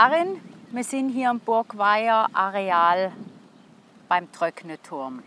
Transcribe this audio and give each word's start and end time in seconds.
Karin. 0.00 0.40
Wir 0.70 0.84
sind 0.84 1.08
hier 1.08 1.28
im 1.28 1.40
Burgweier 1.40 2.28
Areal 2.32 3.10
beim 4.08 4.30
Tröckneturm. 4.30 5.24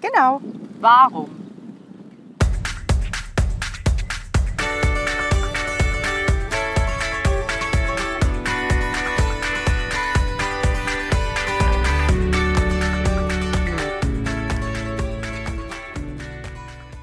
Genau. 0.00 0.40
Warum? 0.80 1.28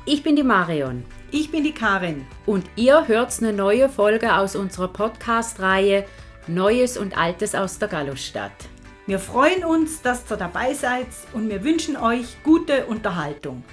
Ich 0.05 0.23
bin 0.23 0.35
die 0.35 0.41
Marion. 0.41 1.05
Ich 1.29 1.51
bin 1.51 1.63
die 1.63 1.71
Karin. 1.75 2.25
Und 2.47 2.65
ihr 2.75 3.07
hört 3.07 3.37
eine 3.37 3.53
neue 3.53 3.89
Folge 3.89 4.33
aus 4.33 4.55
unserer 4.55 4.87
Podcast-Reihe 4.87 6.07
Neues 6.49 6.97
und 6.97 7.15
Altes 7.15 7.53
aus 7.53 7.77
der 7.77 7.89
Gallusstadt. 7.89 8.51
Wir 9.05 9.19
freuen 9.19 9.63
uns, 9.63 10.01
dass 10.01 10.23
ihr 10.31 10.35
dabei 10.35 10.73
seid 10.73 11.05
und 11.33 11.47
wir 11.47 11.63
wünschen 11.63 11.95
euch 11.95 12.41
gute 12.43 12.87
Unterhaltung. 12.87 13.63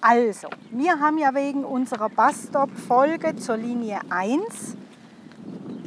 Also, 0.00 0.48
wir 0.70 1.00
haben 1.00 1.18
ja 1.18 1.34
wegen 1.34 1.64
unserer 1.64 2.08
Bus-Stop-Folge 2.08 3.34
zur 3.36 3.56
Linie 3.56 3.98
1, 4.08 4.76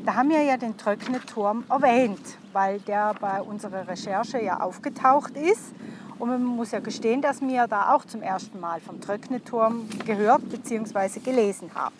da 0.05 0.15
haben 0.15 0.29
wir 0.29 0.43
ja 0.43 0.57
den 0.57 0.77
Tröckneturm 0.77 1.63
erwähnt, 1.69 2.37
weil 2.51 2.79
der 2.79 3.13
bei 3.19 3.41
unserer 3.41 3.87
Recherche 3.87 4.41
ja 4.41 4.59
aufgetaucht 4.59 5.37
ist. 5.37 5.73
Und 6.19 6.29
man 6.29 6.43
muss 6.43 6.71
ja 6.71 6.79
gestehen, 6.79 7.21
dass 7.21 7.41
wir 7.41 7.67
da 7.67 7.93
auch 7.93 8.05
zum 8.05 8.21
ersten 8.21 8.59
Mal 8.59 8.79
vom 8.81 9.01
Tröckneturm 9.01 9.87
gehört 10.05 10.47
bzw. 10.49 11.19
gelesen 11.19 11.71
haben. 11.73 11.95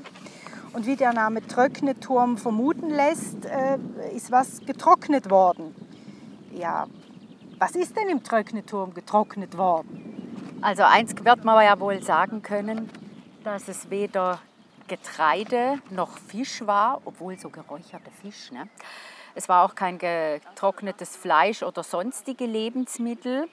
Und 0.73 0.85
wie 0.85 0.95
der 0.95 1.13
Name 1.13 1.45
Tröckneturm 1.45 2.37
vermuten 2.37 2.89
lässt, 2.89 3.45
äh, 3.45 3.77
ist 4.13 4.31
was 4.31 4.59
getrocknet 4.65 5.29
worden. 5.29 5.75
Ja, 6.51 6.87
was 7.59 7.75
ist 7.75 7.95
denn 7.95 8.09
im 8.09 8.23
Tröckneturm 8.23 8.93
getrocknet 8.93 9.57
worden? 9.57 10.59
Also 10.61 10.83
eins 10.83 11.13
wird 11.23 11.43
man 11.43 11.63
ja 11.63 11.79
wohl 11.79 12.01
sagen 12.01 12.41
können, 12.41 12.89
dass 13.43 13.67
es 13.67 13.89
weder 13.89 14.39
Getreide 14.93 15.79
noch 15.89 16.19
Fisch 16.19 16.61
war, 16.67 17.01
obwohl 17.03 17.39
so 17.39 17.49
geräucherter 17.49 18.11
Fisch. 18.11 18.51
Ne? 18.51 18.67
Es 19.33 19.49
war 19.49 19.65
auch 19.65 19.73
kein 19.73 19.97
getrocknetes 19.97 21.15
Fleisch 21.15 21.63
oder 21.63 21.81
sonstige 21.81 22.45
Lebensmittel. 22.45 23.49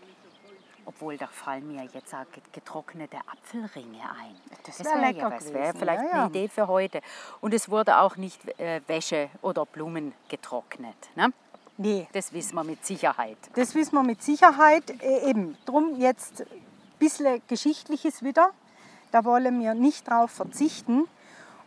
Obwohl, 0.84 1.16
da 1.16 1.28
fallen 1.28 1.66
mir 1.66 1.88
jetzt 1.94 2.12
auch 2.14 2.26
getrocknete 2.52 3.16
Apfelringe 3.32 4.02
ein. 4.02 4.36
Das, 4.66 4.84
wäre 4.84 5.00
lecker 5.00 5.30
Das 5.30 5.52
wäre 5.52 5.72
vielleicht 5.72 6.02
ja, 6.02 6.08
ja. 6.08 6.24
eine 6.24 6.28
Idee 6.28 6.48
für 6.48 6.68
heute. 6.68 7.00
Und 7.40 7.54
es 7.54 7.70
wurde 7.70 7.98
auch 7.98 8.16
nicht 8.16 8.46
äh, 8.58 8.82
Wäsche 8.86 9.30
oder 9.40 9.64
Blumen 9.64 10.12
getrocknet. 10.28 10.96
Ne? 11.14 11.32
Nee. 11.78 12.06
Das 12.12 12.34
wissen 12.34 12.54
wir 12.54 12.64
mit 12.64 12.84
Sicherheit. 12.84 13.38
Das 13.54 13.74
wissen 13.74 13.94
wir 13.94 14.02
mit 14.02 14.22
Sicherheit. 14.22 14.90
Äh, 15.02 15.30
eben, 15.30 15.56
drum 15.64 15.98
jetzt 15.98 16.44
bisschen 16.98 17.40
Geschichtliches 17.46 18.22
wieder. 18.22 18.50
Da 19.10 19.24
wollen 19.24 19.58
wir 19.58 19.72
nicht 19.72 20.08
drauf 20.08 20.30
verzichten. 20.30 21.06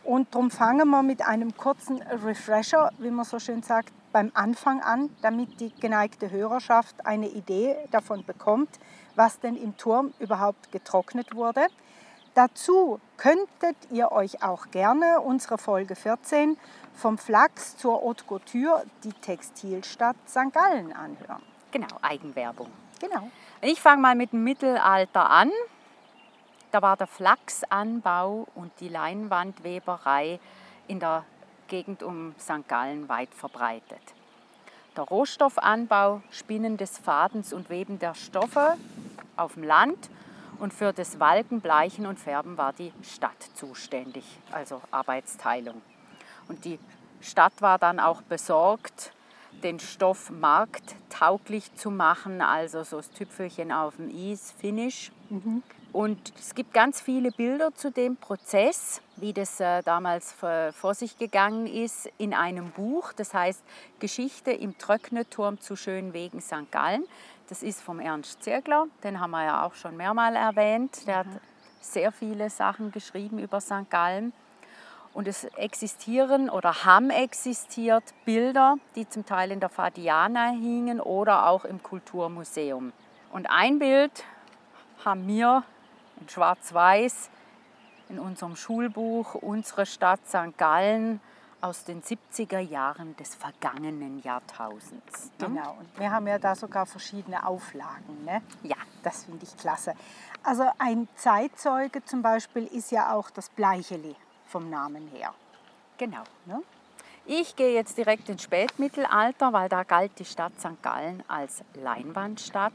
Und 0.04 0.34
darum 0.34 0.50
fangen 0.50 0.88
wir 0.90 1.02
mit 1.02 1.26
einem 1.26 1.56
kurzen 1.56 2.02
Refresher, 2.02 2.90
wie 2.98 3.10
man 3.10 3.24
so 3.24 3.38
schön 3.38 3.62
sagt, 3.62 3.92
beim 4.12 4.30
Anfang 4.34 4.80
an, 4.80 5.10
damit 5.22 5.60
die 5.60 5.74
geneigte 5.74 6.30
Hörerschaft 6.30 7.06
eine 7.06 7.28
Idee 7.28 7.76
davon 7.90 8.24
bekommt, 8.24 8.68
was 9.16 9.40
denn 9.40 9.56
im 9.56 9.76
Turm 9.76 10.12
überhaupt 10.18 10.70
getrocknet 10.70 11.34
wurde. 11.34 11.66
Dazu 12.34 13.00
könntet 13.16 13.76
ihr 13.90 14.12
euch 14.12 14.42
auch 14.42 14.70
gerne 14.70 15.20
unsere 15.20 15.56
Folge 15.56 15.96
14 15.96 16.58
vom 16.92 17.16
Flachs 17.16 17.76
zur 17.76 18.02
Haute 18.02 18.24
Couture, 18.24 18.84
die 19.04 19.12
Textilstadt 19.12 20.16
St. 20.28 20.52
Gallen 20.52 20.92
anhören. 20.92 21.42
Genau, 21.70 21.88
Eigenwerbung. 22.02 22.68
Genau. 23.00 23.30
Ich 23.60 23.80
fange 23.80 24.02
mal 24.02 24.14
mit 24.14 24.32
dem 24.32 24.44
Mittelalter 24.44 25.30
an. 25.30 25.50
Da 26.74 26.82
war 26.82 26.96
der 26.96 27.06
Flachsanbau 27.06 28.48
und 28.56 28.72
die 28.80 28.88
Leinwandweberei 28.88 30.40
in 30.88 30.98
der 30.98 31.24
Gegend 31.68 32.02
um 32.02 32.34
St. 32.36 32.66
Gallen 32.66 33.08
weit 33.08 33.32
verbreitet. 33.32 34.02
Der 34.96 35.04
Rohstoffanbau, 35.04 36.20
Spinnen 36.32 36.76
des 36.76 36.98
Fadens 36.98 37.52
und 37.52 37.70
Weben 37.70 38.00
der 38.00 38.16
Stoffe 38.16 38.76
auf 39.36 39.54
dem 39.54 39.62
Land 39.62 40.10
und 40.58 40.74
für 40.74 40.92
das 40.92 41.20
Walken, 41.20 41.60
Bleichen 41.60 42.06
und 42.06 42.18
Färben 42.18 42.58
war 42.58 42.72
die 42.72 42.92
Stadt 43.02 43.40
zuständig, 43.54 44.24
also 44.50 44.82
Arbeitsteilung. 44.90 45.80
Und 46.48 46.64
die 46.64 46.80
Stadt 47.20 47.52
war 47.60 47.78
dann 47.78 48.00
auch 48.00 48.20
besorgt, 48.22 49.12
den 49.62 49.78
Stoff 49.78 50.28
markttauglich 50.30 51.72
zu 51.76 51.92
machen, 51.92 52.42
also 52.42 52.82
so 52.82 52.96
das 52.96 53.12
Tüpfelchen 53.12 53.70
auf 53.70 53.94
dem 53.94 54.10
Eis, 54.10 54.52
Finish. 54.58 55.12
Mhm. 55.30 55.62
Und 55.94 56.32
es 56.36 56.56
gibt 56.56 56.74
ganz 56.74 57.00
viele 57.00 57.30
Bilder 57.30 57.72
zu 57.72 57.88
dem 57.88 58.16
Prozess, 58.16 59.00
wie 59.14 59.32
das 59.32 59.60
äh, 59.60 59.80
damals 59.84 60.32
vor 60.32 60.92
sich 60.92 61.18
gegangen 61.18 61.68
ist, 61.68 62.10
in 62.18 62.34
einem 62.34 62.72
Buch. 62.72 63.12
Das 63.12 63.32
heißt 63.32 63.62
Geschichte 64.00 64.50
im 64.50 64.76
Tröckneturm 64.76 65.60
zu 65.60 65.76
Schönwegen 65.76 66.40
St. 66.40 66.72
Gallen. 66.72 67.04
Das 67.48 67.62
ist 67.62 67.80
vom 67.80 68.00
Ernst 68.00 68.42
Zirgler, 68.42 68.88
den 69.04 69.20
haben 69.20 69.30
wir 69.30 69.44
ja 69.44 69.64
auch 69.64 69.74
schon 69.74 69.96
mehrmal 69.96 70.34
erwähnt. 70.34 71.06
Der 71.06 71.22
mhm. 71.22 71.34
hat 71.34 71.40
sehr 71.80 72.10
viele 72.10 72.50
Sachen 72.50 72.90
geschrieben 72.90 73.38
über 73.38 73.60
St. 73.60 73.88
Gallen. 73.88 74.32
Und 75.12 75.28
es 75.28 75.44
existieren 75.44 76.50
oder 76.50 76.84
haben 76.84 77.10
existiert 77.10 78.02
Bilder, 78.24 78.78
die 78.96 79.08
zum 79.08 79.24
Teil 79.24 79.52
in 79.52 79.60
der 79.60 79.68
Fadiana 79.68 80.48
hingen 80.48 81.00
oder 81.00 81.46
auch 81.46 81.64
im 81.64 81.80
Kulturmuseum. 81.84 82.92
Und 83.32 83.46
ein 83.48 83.78
Bild 83.78 84.24
haben 85.04 85.28
wir 85.28 85.62
in 86.20 86.28
Schwarz-Weiß 86.28 87.30
in 88.08 88.18
unserem 88.18 88.56
Schulbuch 88.56 89.34
Unsere 89.34 89.86
Stadt 89.86 90.20
St. 90.26 90.56
Gallen 90.58 91.20
aus 91.60 91.84
den 91.84 92.02
70er 92.02 92.58
Jahren 92.58 93.16
des 93.16 93.34
vergangenen 93.34 94.20
Jahrtausends. 94.22 95.30
Ne? 95.38 95.46
Genau, 95.46 95.76
und 95.80 95.98
wir 95.98 96.10
haben 96.10 96.26
ja 96.26 96.38
da 96.38 96.54
sogar 96.54 96.84
verschiedene 96.84 97.46
Auflagen. 97.46 98.24
Ne? 98.24 98.42
Ja. 98.62 98.76
Das 99.02 99.24
finde 99.24 99.44
ich 99.44 99.56
klasse. 99.56 99.94
Also 100.42 100.64
ein 100.78 101.08
Zeitzeuge 101.14 102.04
zum 102.04 102.22
Beispiel 102.22 102.66
ist 102.66 102.90
ja 102.90 103.14
auch 103.14 103.30
das 103.30 103.48
Bleicheli 103.48 104.14
vom 104.46 104.68
Namen 104.68 105.08
her. 105.08 105.32
Genau. 105.96 106.24
Ne? 106.46 106.62
Ich 107.26 107.56
gehe 107.56 107.72
jetzt 107.72 107.96
direkt 107.96 108.28
ins 108.28 108.42
Spätmittelalter, 108.42 109.52
weil 109.54 109.70
da 109.70 109.82
galt 109.82 110.18
die 110.18 110.24
Stadt 110.26 110.52
St. 110.58 110.82
Gallen 110.82 111.22
als 111.28 111.62
Leinwandstadt. 111.74 112.74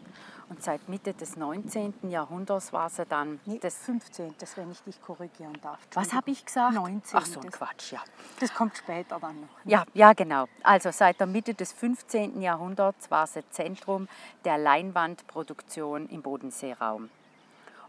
Und 0.49 0.63
seit 0.63 0.89
Mitte 0.89 1.13
des 1.13 1.37
19. 1.37 2.09
Jahrhunderts 2.09 2.73
war 2.73 2.89
sie 2.89 3.05
dann. 3.05 3.39
Nee, 3.45 3.59
das 3.59 3.77
15. 3.77 4.33
wenn 4.55 4.71
ich 4.71 4.81
dich 4.81 4.99
korrigieren 4.99 5.57
darf. 5.61 5.77
Was 5.93 6.11
habe 6.11 6.31
ich 6.31 6.43
gesagt? 6.43 6.73
19. 6.73 7.19
Ach 7.19 7.25
so 7.25 7.39
ein 7.39 7.51
Quatsch, 7.51 7.91
ja. 7.91 7.99
Das 8.39 8.51
kommt 8.53 8.75
später 8.75 9.19
dann 9.19 9.41
noch. 9.41 9.63
Ne? 9.63 9.71
Ja, 9.71 9.83
ja, 9.93 10.13
genau. 10.13 10.45
Also 10.63 10.89
seit 10.91 11.19
der 11.19 11.27
Mitte 11.27 11.53
des 11.53 11.71
15. 11.73 12.41
Jahrhunderts 12.41 13.11
war 13.11 13.27
sie 13.27 13.47
Zentrum 13.51 14.07
der 14.43 14.57
Leinwandproduktion 14.57 16.09
im 16.09 16.23
Bodenseeraum. 16.23 17.11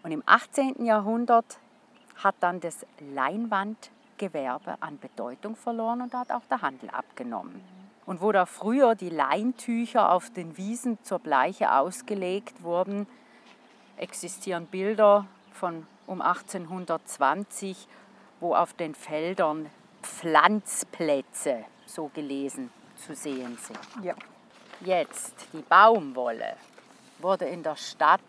Und 0.03 0.12
im 0.12 0.22
18. 0.27 0.84
Jahrhundert 0.84 1.59
hat 2.16 2.34
dann 2.41 2.60
das 2.60 2.84
Leinwandgewerbe 2.98 4.77
an 4.81 4.98
Bedeutung 4.98 5.56
verloren 5.56 6.03
und 6.03 6.12
hat 6.12 6.31
auch 6.31 6.44
der 6.50 6.60
Handel 6.60 6.91
abgenommen. 6.91 7.79
Und 8.06 8.20
wo 8.20 8.32
da 8.32 8.47
früher 8.47 8.94
die 8.94 9.10
Leintücher 9.10 10.12
auf 10.12 10.30
den 10.30 10.56
Wiesen 10.56 10.98
zur 11.02 11.18
Bleiche 11.18 11.72
ausgelegt 11.72 12.62
wurden, 12.62 13.06
existieren 13.97 14.66
Bilder 14.66 15.26
von 15.52 15.86
um 16.06 16.22
1820, 16.22 17.86
wo 18.41 18.54
auf 18.54 18.72
den 18.72 18.94
Feldern 18.94 19.70
Pflanzplätze, 20.02 21.64
so 21.86 22.10
gelesen, 22.14 22.70
zu 22.97 23.14
sehen 23.14 23.56
sind. 23.58 24.04
Ja. 24.04 24.14
Jetzt, 24.80 25.34
die 25.52 25.62
Baumwolle 25.62 26.56
wurde 27.18 27.44
in 27.44 27.62
der 27.62 27.76
Stadt 27.76 28.20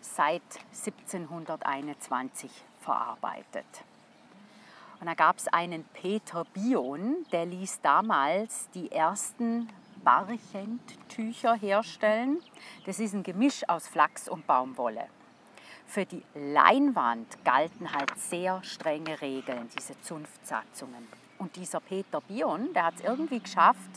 seit 0.00 0.42
1721 0.72 2.50
verarbeitet. 2.80 3.66
Und 5.00 5.06
da 5.06 5.14
gab 5.14 5.38
es 5.38 5.46
einen 5.48 5.84
Peter 5.84 6.44
Bion, 6.52 7.24
der 7.30 7.46
ließ 7.46 7.80
damals 7.82 8.68
die 8.74 8.90
ersten 8.90 9.68
Barchentücher 10.02 11.54
herstellen. 11.54 12.40
Das 12.86 12.98
ist 12.98 13.14
ein 13.14 13.22
Gemisch 13.22 13.68
aus 13.68 13.86
Flachs 13.86 14.28
und 14.28 14.46
Baumwolle. 14.46 15.06
Für 15.86 16.04
die 16.04 16.22
Leinwand 16.34 17.44
galten 17.44 17.92
halt 17.92 18.18
sehr 18.18 18.62
strenge 18.62 19.20
Regeln, 19.20 19.68
diese 19.76 19.98
Zunftsatzungen. 20.02 21.06
Und 21.38 21.56
dieser 21.56 21.80
Peter 21.80 22.20
Bion, 22.20 22.72
der 22.74 22.86
hat 22.86 22.94
es 22.96 23.00
irgendwie 23.02 23.40
geschafft, 23.40 23.90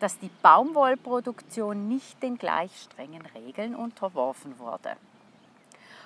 dass 0.00 0.18
die 0.18 0.30
Baumwollproduktion 0.42 1.88
nicht 1.88 2.22
den 2.22 2.38
gleich 2.38 2.70
strengen 2.82 3.24
Regeln 3.34 3.74
unterworfen 3.74 4.58
wurde. 4.58 4.96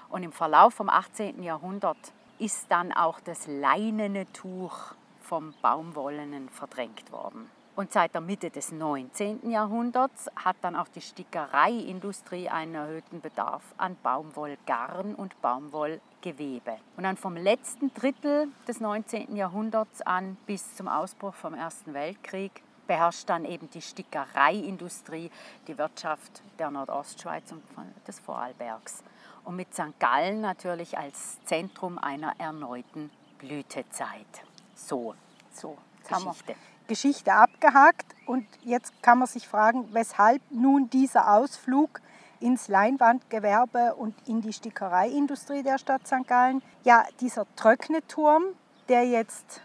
Und 0.08 0.22
im 0.22 0.32
Verlauf 0.32 0.74
vom 0.74 0.88
18. 0.88 1.42
Jahrhundert 1.42 2.12
ist 2.42 2.66
dann 2.70 2.92
auch 2.92 3.20
das 3.20 3.46
leinene 3.46 4.26
Tuch 4.32 4.94
vom 5.20 5.54
Baumwollenen 5.62 6.48
verdrängt 6.48 7.12
worden. 7.12 7.48
Und 7.76 7.92
seit 7.92 8.14
der 8.14 8.20
Mitte 8.20 8.50
des 8.50 8.72
19. 8.72 9.48
Jahrhunderts 9.48 10.28
hat 10.34 10.56
dann 10.60 10.74
auch 10.74 10.88
die 10.88 11.00
Stickereiindustrie 11.00 12.48
einen 12.48 12.74
erhöhten 12.74 13.20
Bedarf 13.20 13.62
an 13.78 13.96
Baumwollgarn 14.02 15.14
und 15.14 15.40
Baumwollgewebe. 15.40 16.78
Und 16.96 17.04
dann 17.04 17.16
vom 17.16 17.36
letzten 17.36 17.94
Drittel 17.94 18.48
des 18.66 18.80
19. 18.80 19.36
Jahrhunderts 19.36 20.02
an 20.02 20.36
bis 20.44 20.74
zum 20.74 20.88
Ausbruch 20.88 21.34
vom 21.34 21.54
Ersten 21.54 21.94
Weltkrieg 21.94 22.62
beherrscht 22.88 23.30
dann 23.30 23.44
eben 23.44 23.70
die 23.70 23.80
Stickereiindustrie 23.80 25.30
die 25.68 25.78
Wirtschaft 25.78 26.42
der 26.58 26.72
Nordostschweiz 26.72 27.52
und 27.52 27.62
des 28.06 28.18
Vorarlbergs. 28.18 29.04
Und 29.44 29.56
mit 29.56 29.74
St. 29.74 29.98
Gallen 29.98 30.40
natürlich 30.40 30.96
als 30.96 31.42
Zentrum 31.44 31.98
einer 31.98 32.34
erneuten 32.38 33.10
Blütezeit. 33.38 34.26
So, 34.74 35.14
so 35.52 35.76
Geschichte. 36.08 36.54
Geschichte 36.86 37.32
abgehakt 37.32 38.06
und 38.26 38.46
jetzt 38.64 38.92
kann 39.02 39.18
man 39.18 39.28
sich 39.28 39.48
fragen, 39.48 39.88
weshalb 39.92 40.42
nun 40.50 40.90
dieser 40.90 41.32
Ausflug 41.34 42.00
ins 42.40 42.68
Leinwandgewerbe 42.68 43.94
und 43.94 44.14
in 44.26 44.42
die 44.42 44.52
Stickereiindustrie 44.52 45.62
der 45.62 45.78
Stadt 45.78 46.06
St. 46.06 46.26
Gallen. 46.26 46.60
Ja, 46.84 47.04
dieser 47.20 47.46
Tröckneturm, 47.56 48.42
der 48.88 49.06
jetzt 49.06 49.60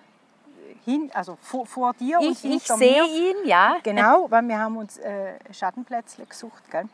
hin, 0.86 1.12
also 1.14 1.38
vor, 1.42 1.66
vor 1.66 1.94
dir 1.94 2.20
ich, 2.22 2.28
und 2.28 2.38
hinter 2.38 2.74
Ich 2.76 2.80
sehe 2.80 3.06
ihn, 3.06 3.36
ja. 3.46 3.78
Genau, 3.84 4.30
weil 4.30 4.48
wir 4.48 4.60
haben 4.60 4.78
uns 4.78 4.98
äh, 4.98 5.34
Schattenplätze 5.52 6.26
gesucht, 6.26 6.64
gell? 6.72 6.88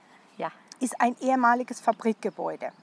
Ist 0.83 0.99
ein 0.99 1.15
ehemaliges 1.21 1.79
Fabrikgebäude. 1.79 2.73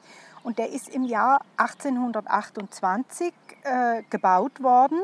Und 0.43 0.57
der 0.59 0.71
ist 0.71 0.89
im 0.89 1.05
Jahr 1.05 1.43
1828 1.59 3.35
äh, 3.63 4.03
gebaut 4.09 4.63
worden. 4.63 4.99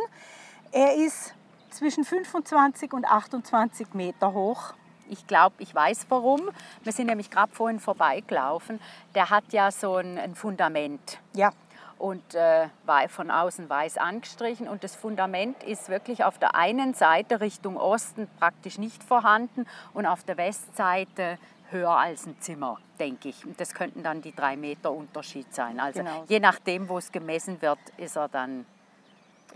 Er 0.73 0.95
ist 0.95 1.35
zwischen 1.69 2.05
25 2.05 2.95
und 2.95 3.05
28 3.05 3.93
Meter 3.93 4.33
hoch. 4.33 4.73
Ich 5.11 5.27
glaube, 5.27 5.57
ich 5.59 5.75
weiß 5.75 6.07
warum. 6.09 6.49
Wir 6.85 6.93
sind 6.93 7.09
nämlich 7.09 7.31
gerade 7.31 7.53
vorhin 7.55 7.81
vorbeigelaufen. 7.81 8.81
Der 9.15 9.29
hat 9.29 9.53
ja 9.53 9.71
so 9.71 9.97
ein, 9.97 10.17
ein 10.17 10.35
Fundament. 10.35 11.19
Ja. 11.35 11.53
Und 11.99 12.35
äh, 12.35 12.69
war 12.85 13.09
von 13.09 13.31
außen 13.31 13.69
weiß 13.71 13.97
angestrichen. 13.97 14.69
Und 14.69 14.85
das 14.85 14.95
Fundament 14.95 15.63
ist 15.63 15.89
wirklich 15.89 16.25
auf 16.25 16.39
der 16.39 16.55
einen 16.55 16.95
Seite 16.95 17.41
Richtung 17.41 17.77
Osten 17.77 18.29
praktisch 18.39 18.79
nicht 18.79 19.03
vorhanden 19.03 19.67
und 19.95 20.07
auf 20.07 20.23
der 20.25 20.37
Westseite 20.37 21.39
höher 21.71 21.97
als 21.97 22.27
ein 22.27 22.37
Zimmer, 22.41 22.79
denke 22.99 23.29
ich. 23.29 23.45
Und 23.45 23.61
das 23.61 23.75
könnten 23.75 24.03
dann 24.03 24.23
die 24.23 24.35
drei 24.35 24.57
Meter 24.57 24.93
Unterschied 24.93 25.53
sein. 25.55 25.81
Also 25.81 26.01
genau. 26.01 26.25
je 26.29 26.41
nachdem, 26.41 26.89
wo 26.89 26.99
es 26.99 27.11
gemessen 27.11 27.61
wird, 27.63 27.79
ist 27.97 28.17
er 28.17 28.29
dann 28.29 28.67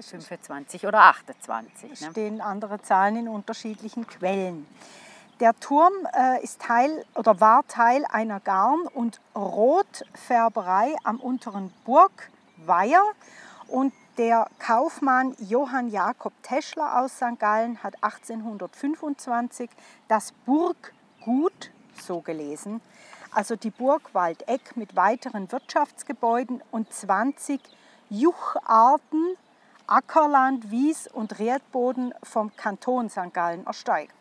25 0.01 0.87
oder 0.87 1.01
28. 1.01 1.93
Es 1.93 2.01
ne? 2.01 2.11
stehen 2.11 2.41
andere 2.41 2.81
Zahlen 2.83 3.17
in 3.17 3.29
unterschiedlichen 3.29 4.07
Quellen. 4.07 4.67
Der 5.41 5.59
Turm 5.59 5.95
äh, 6.15 6.45
ist 6.45 6.61
Teil 6.61 7.03
oder 7.15 7.41
war 7.41 7.67
Teil 7.67 8.05
einer 8.05 8.41
Garn- 8.41 8.87
und 8.93 9.23
Rotfärberei 9.35 10.95
am 11.03 11.19
unteren 11.19 11.73
Burgweiher 11.87 13.03
und 13.69 13.95
der 14.19 14.49
Kaufmann 14.59 15.35
Johann 15.39 15.89
Jakob 15.89 16.35
Teschler 16.43 17.01
aus 17.01 17.17
St. 17.17 17.39
Gallen 17.39 17.83
hat 17.83 17.95
1825 18.03 19.71
das 20.09 20.33
Burggut, 20.45 21.71
so 21.99 22.21
gelesen, 22.21 22.83
also 23.33 23.57
die 23.57 23.71
Burg 23.71 24.13
Waldeck 24.13 24.77
mit 24.77 24.95
weiteren 24.95 25.51
Wirtschaftsgebäuden 25.51 26.63
und 26.71 26.93
20 26.93 27.63
Jucharten 28.11 29.39
Ackerland, 29.87 30.71
Wies 30.71 31.09
und 31.09 31.41
Erdboden 31.41 32.13
vom 32.23 32.55
Kanton 32.57 33.09
St. 33.09 33.33
Gallen 33.33 33.65
ersteigert. 33.65 34.19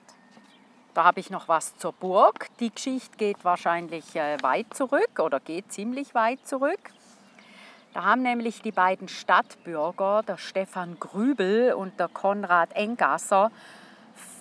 Da 0.99 1.05
habe 1.05 1.21
ich 1.21 1.29
noch 1.29 1.47
was 1.47 1.77
zur 1.77 1.93
Burg. 1.93 2.47
Die 2.59 2.71
Geschichte 2.71 3.15
geht 3.15 3.45
wahrscheinlich 3.45 4.17
äh, 4.17 4.35
weit 4.41 4.73
zurück 4.73 5.17
oder 5.19 5.39
geht 5.39 5.71
ziemlich 5.71 6.13
weit 6.13 6.45
zurück. 6.45 6.91
Da 7.93 8.03
haben 8.03 8.21
nämlich 8.21 8.61
die 8.61 8.73
beiden 8.73 9.07
Stadtbürger, 9.07 10.23
der 10.27 10.35
Stefan 10.35 10.99
Grübel 10.99 11.71
und 11.71 11.97
der 12.01 12.09
Konrad 12.09 12.73
Engasser, 12.73 13.49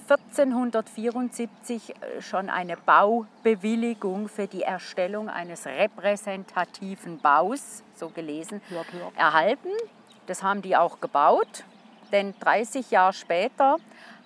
1474 0.09 1.91
äh, 1.91 2.23
schon 2.23 2.51
eine 2.51 2.77
Baubewilligung 2.77 4.27
für 4.29 4.49
die 4.49 4.63
Erstellung 4.63 5.29
eines 5.29 5.65
repräsentativen 5.65 7.21
Baus, 7.21 7.85
so 7.95 8.09
gelesen, 8.09 8.61
erhalten. 9.15 9.71
Das 10.27 10.43
haben 10.43 10.63
die 10.63 10.77
auch 10.77 11.01
gebaut, 11.01 11.63
denn 12.11 12.35
30 12.41 12.91
Jahre 12.91 13.13
später 13.13 13.77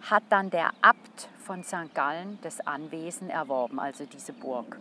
hat 0.09 0.23
dann 0.31 0.49
der 0.49 0.71
Abt 0.81 1.29
von 1.43 1.65
St. 1.65 1.95
Gallen 1.95 2.39
das 2.43 2.61
Anwesen 2.67 3.29
erworben, 3.29 3.81
also 3.81 4.05
diese 4.07 4.33
Burg. 4.33 4.79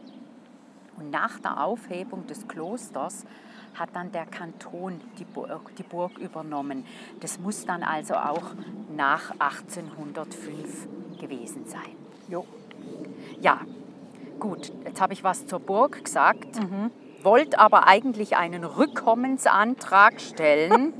Und 0.97 1.09
nach 1.09 1.39
der 1.39 1.63
Aufhebung 1.63 2.27
des 2.27 2.47
Klosters 2.47 3.25
hat 3.73 3.89
dann 3.93 4.11
der 4.11 4.25
Kanton 4.25 5.01
die 5.17 5.23
Burg, 5.23 5.75
die 5.77 5.83
Burg 5.83 6.17
übernommen. 6.17 6.85
Das 7.19 7.39
muss 7.39 7.65
dann 7.65 7.83
also 7.83 8.15
auch 8.15 8.51
nach 8.95 9.31
1805 9.39 10.87
gewesen 11.19 11.65
sein. 11.65 11.95
Jo. 12.27 12.45
Ja, 13.39 13.61
gut, 14.39 14.71
jetzt 14.85 15.01
habe 15.01 15.13
ich 15.13 15.23
was 15.23 15.47
zur 15.47 15.59
Burg 15.59 16.03
gesagt, 16.03 16.59
mhm. 16.59 16.91
wollte 17.23 17.59
aber 17.59 17.87
eigentlich 17.87 18.37
einen 18.37 18.63
Rückkommensantrag 18.63 20.19
stellen. 20.21 20.93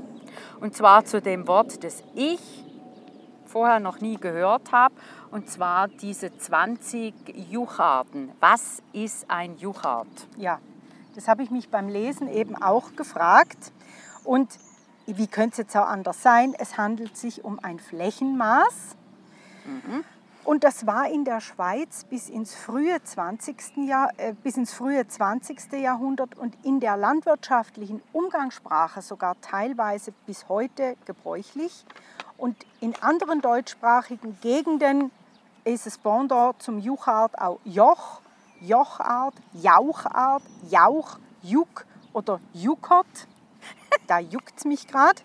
Und 0.60 0.74
zwar 0.74 1.04
zu 1.04 1.20
dem 1.20 1.46
Wort, 1.46 1.84
das 1.84 2.02
ich 2.14 2.61
vorher 3.52 3.80
noch 3.80 4.00
nie 4.00 4.16
gehört 4.16 4.72
habe, 4.72 4.94
und 5.30 5.50
zwar 5.50 5.88
diese 5.88 6.36
20 6.36 7.14
Jucharten. 7.50 8.32
Was 8.40 8.82
ist 8.92 9.30
ein 9.30 9.56
Juchart? 9.58 10.08
Ja, 10.38 10.58
das 11.14 11.28
habe 11.28 11.42
ich 11.42 11.50
mich 11.50 11.68
beim 11.68 11.88
Lesen 11.88 12.28
eben 12.28 12.60
auch 12.60 12.96
gefragt. 12.96 13.72
Und 14.24 14.58
wie 15.06 15.26
könnte 15.26 15.52
es 15.52 15.58
jetzt 15.58 15.76
auch 15.76 15.86
anders 15.86 16.22
sein? 16.22 16.54
Es 16.58 16.78
handelt 16.78 17.16
sich 17.16 17.44
um 17.44 17.58
ein 17.62 17.78
Flächenmaß. 17.78 18.96
Mhm. 19.66 20.04
Und 20.44 20.64
das 20.64 20.86
war 20.86 21.08
in 21.08 21.24
der 21.24 21.40
Schweiz 21.40 22.04
bis 22.04 22.28
ins 22.28 22.54
frühe 22.54 23.00
20. 23.00 23.86
Jahr, 23.86 24.10
äh, 24.16 24.34
bis 24.42 24.56
ins 24.56 24.72
frühe 24.72 25.06
20. 25.06 25.74
Jahrhundert 25.74 26.36
und 26.36 26.56
in 26.64 26.80
der 26.80 26.96
landwirtschaftlichen 26.96 28.02
Umgangssprache 28.12 29.02
sogar 29.02 29.40
teilweise 29.40 30.12
bis 30.26 30.48
heute 30.48 30.96
gebräuchlich. 31.04 31.84
Und 32.42 32.56
in 32.80 32.92
anderen 33.00 33.40
deutschsprachigen 33.40 34.36
Gegenden 34.40 35.12
ist 35.62 35.86
es 35.86 35.96
Pendant 35.96 36.60
zum 36.60 36.80
Juchart 36.80 37.38
auch 37.38 37.60
Joch, 37.62 38.20
Jochart, 38.60 39.34
Jauchart, 39.52 40.42
Jauch, 40.68 41.20
Juck 41.42 41.86
oder 42.12 42.40
Juckert. 42.52 43.28
da 44.08 44.18
juckt 44.18 44.54
es 44.58 44.64
mich 44.64 44.88
gerade. 44.88 45.22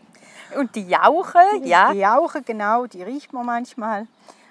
Und 0.59 0.75
die 0.75 0.88
Jauche, 0.88 1.39
ja? 1.63 1.91
Die 1.91 1.97
Jauche, 1.97 2.43
genau, 2.43 2.86
die 2.86 3.01
riecht 3.01 3.33
man 3.33 3.47
manchmal. 3.47 4.05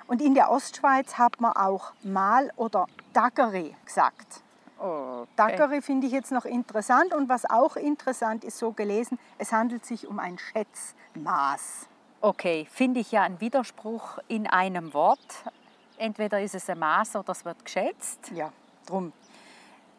Und 0.09 0.21
in 0.21 0.35
der 0.35 0.51
Ostschweiz 0.51 1.19
hat 1.19 1.41
man 1.41 1.53
auch 1.53 1.93
Mal 2.03 2.51
oder 2.57 2.87
Daggeri 3.13 3.77
gesagt. 3.85 4.41
Okay. 4.77 5.29
Daggeri 5.37 5.83
finde 5.83 6.09
ich 6.09 6.13
jetzt 6.13 6.33
noch 6.33 6.45
interessant 6.45 7.15
und 7.15 7.29
was 7.29 7.49
auch 7.49 7.77
interessant 7.77 8.43
ist, 8.43 8.59
so 8.59 8.73
gelesen, 8.73 9.21
es 9.39 9.53
handelt 9.53 9.87
sich 9.87 10.09
um 10.09 10.19
ein 10.19 10.37
Schätzmaß. 10.37 11.87
Okay, 12.21 12.67
finde 12.71 13.01
ich 13.01 13.13
ja 13.13 13.23
ein 13.23 13.41
Widerspruch 13.41 14.19
in 14.29 14.47
einem 14.47 14.95
Wort. 14.95 15.45
Entweder 15.99 16.41
ist 16.41 16.55
es 16.55 16.69
ein 16.69 16.79
Maß 16.79 17.17
oder 17.17 17.33
es 17.33 17.45
wird 17.45 17.65
geschätzt. 17.65 18.31
Ja, 18.35 18.53
drum. 18.87 19.13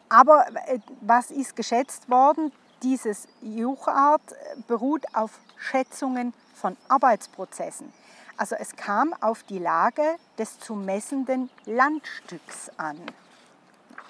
Aber 0.10 0.46
äh, 0.68 0.80
was 1.02 1.32
ist 1.32 1.56
geschätzt 1.56 2.10
worden? 2.10 2.52
Dieses 2.84 3.28
Juchart 3.42 4.22
beruht 4.68 5.04
auf 5.14 5.40
Schätzungen 5.58 6.34
von 6.54 6.78
Arbeitsprozessen. 6.88 7.92
Also 8.38 8.56
es 8.56 8.76
kam 8.76 9.14
auf 9.20 9.44
die 9.44 9.58
Lage 9.58 10.04
des 10.38 10.60
zu 10.60 10.76
messenden 10.76 11.50
Landstücks 11.66 12.70
an. 12.78 13.00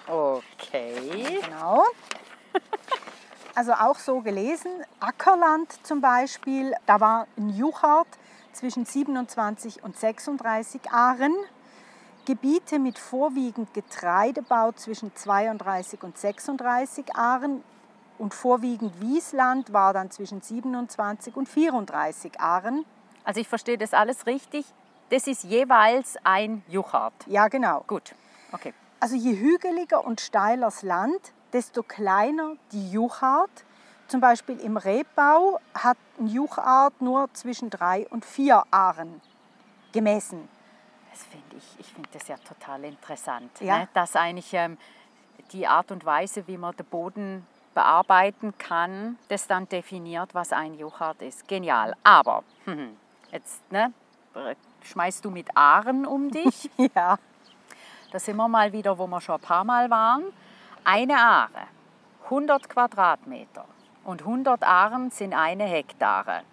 Okay. 0.08 1.40
Genau. 1.42 1.86
Also 3.58 3.74
auch 3.74 3.98
so 3.98 4.22
gelesen, 4.22 4.70
Ackerland 5.00 5.80
zum 5.82 6.00
Beispiel, 6.00 6.76
da 6.86 7.00
war 7.00 7.26
ein 7.40 7.50
Juchart 7.50 8.08
zwischen 8.54 8.86
27 8.86 9.82
und 9.82 9.98
36 9.98 10.92
Ahren. 10.92 11.34
Gebiete 12.26 12.78
mit 12.78 13.00
vorwiegend 13.00 13.74
Getreidebau 13.74 14.74
zwischen 14.74 15.16
32 15.16 16.04
und 16.04 16.20
36 16.20 17.16
Ahren 17.16 17.64
und 18.20 18.36
vorwiegend 18.36 19.02
Wiesland 19.02 19.74
war 19.74 19.92
dann 19.92 20.12
zwischen 20.12 20.44
27 20.44 21.36
und 21.36 21.50
34 21.50 22.40
Ahren. 22.40 22.86
Also 23.24 23.42
ich 23.42 23.48
verstehe 23.48 23.80
das 23.80 23.96
alles 23.96 24.28
richtig. 24.28 24.68
Das 25.10 25.26
ist 25.26 25.44
jeweils 25.44 26.16
ein 26.24 26.64
Juchard. 26.68 27.16
Ja, 27.26 27.48
genau. 27.48 27.84
Gut, 27.88 28.14
okay. 28.52 28.76
Also 29.00 29.16
je 29.16 29.36
hügeliger 29.36 30.06
und 30.06 30.22
steiler 30.22 30.68
das 30.68 30.84
Land, 30.84 31.34
desto 31.58 31.82
kleiner 31.82 32.54
die 32.72 32.92
Juchart. 32.92 33.66
Zum 34.08 34.22
Beispiel 34.22 34.60
im 34.60 34.78
Rebbau 34.78 35.60
hat 35.74 35.98
ein 36.20 36.28
Juchart 36.28 37.02
nur 37.02 37.34
zwischen 37.34 37.72
drei 37.72 38.06
und 38.12 38.24
vier 38.24 38.64
Ahren 38.70 39.20
gemessen. 39.92 40.48
Das 41.12 41.24
finde 41.24 41.58
ich, 41.58 41.80
ich 41.80 41.88
finde 41.92 42.10
das 42.14 42.28
ja 42.28 42.38
total 42.38 42.84
interessant. 42.84 43.50
Ja. 43.60 43.80
Ne? 43.80 43.88
Dass 43.96 44.16
eigentlich 44.16 44.54
ähm, 44.54 44.78
die 45.52 45.66
Art 45.66 45.92
und 45.92 46.06
Weise, 46.06 46.48
wie 46.48 46.58
man 46.58 46.76
den 46.76 46.86
Boden 46.86 47.48
bearbeiten 47.74 48.56
kann, 48.60 49.18
das 49.28 49.48
dann 49.48 49.68
definiert, 49.68 50.36
was 50.36 50.54
ein 50.54 50.76
Juchard 50.76 51.24
ist. 51.24 51.48
Genial. 51.48 51.96
Aber 52.04 52.44
hm, 52.66 52.96
jetzt 53.32 53.64
ne, 53.72 53.92
schmeißt 54.84 55.26
du 55.26 55.32
mit 55.32 55.50
Ahren 55.58 56.06
um 56.06 56.30
dich. 56.30 56.70
Ja. 56.94 57.18
Da 58.12 58.20
sind 58.20 58.38
wir 58.38 58.48
mal 58.48 58.72
wieder, 58.72 58.98
wo 58.98 59.08
wir 59.08 59.20
schon 59.20 59.36
ein 59.36 59.42
paar 59.42 59.64
Mal 59.64 59.90
waren. 59.90 60.32
Eine 60.90 61.18
Aare, 61.18 61.68
100 62.24 62.70
Quadratmeter 62.70 63.66
und 64.06 64.22
100 64.22 64.64
Ahren 64.64 65.12
sind 65.12 65.34
eine 65.34 65.66
Hektare. 65.66 66.44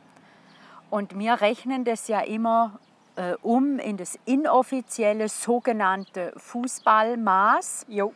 Und 0.90 1.16
wir 1.16 1.40
rechnen 1.40 1.84
das 1.84 2.08
ja 2.08 2.18
immer 2.18 2.80
äh, 3.14 3.34
um 3.42 3.78
in 3.78 3.96
das 3.96 4.18
inoffizielle 4.24 5.28
sogenannte 5.28 6.32
Fußballmaß, 6.36 7.86
Jo. 7.88 8.12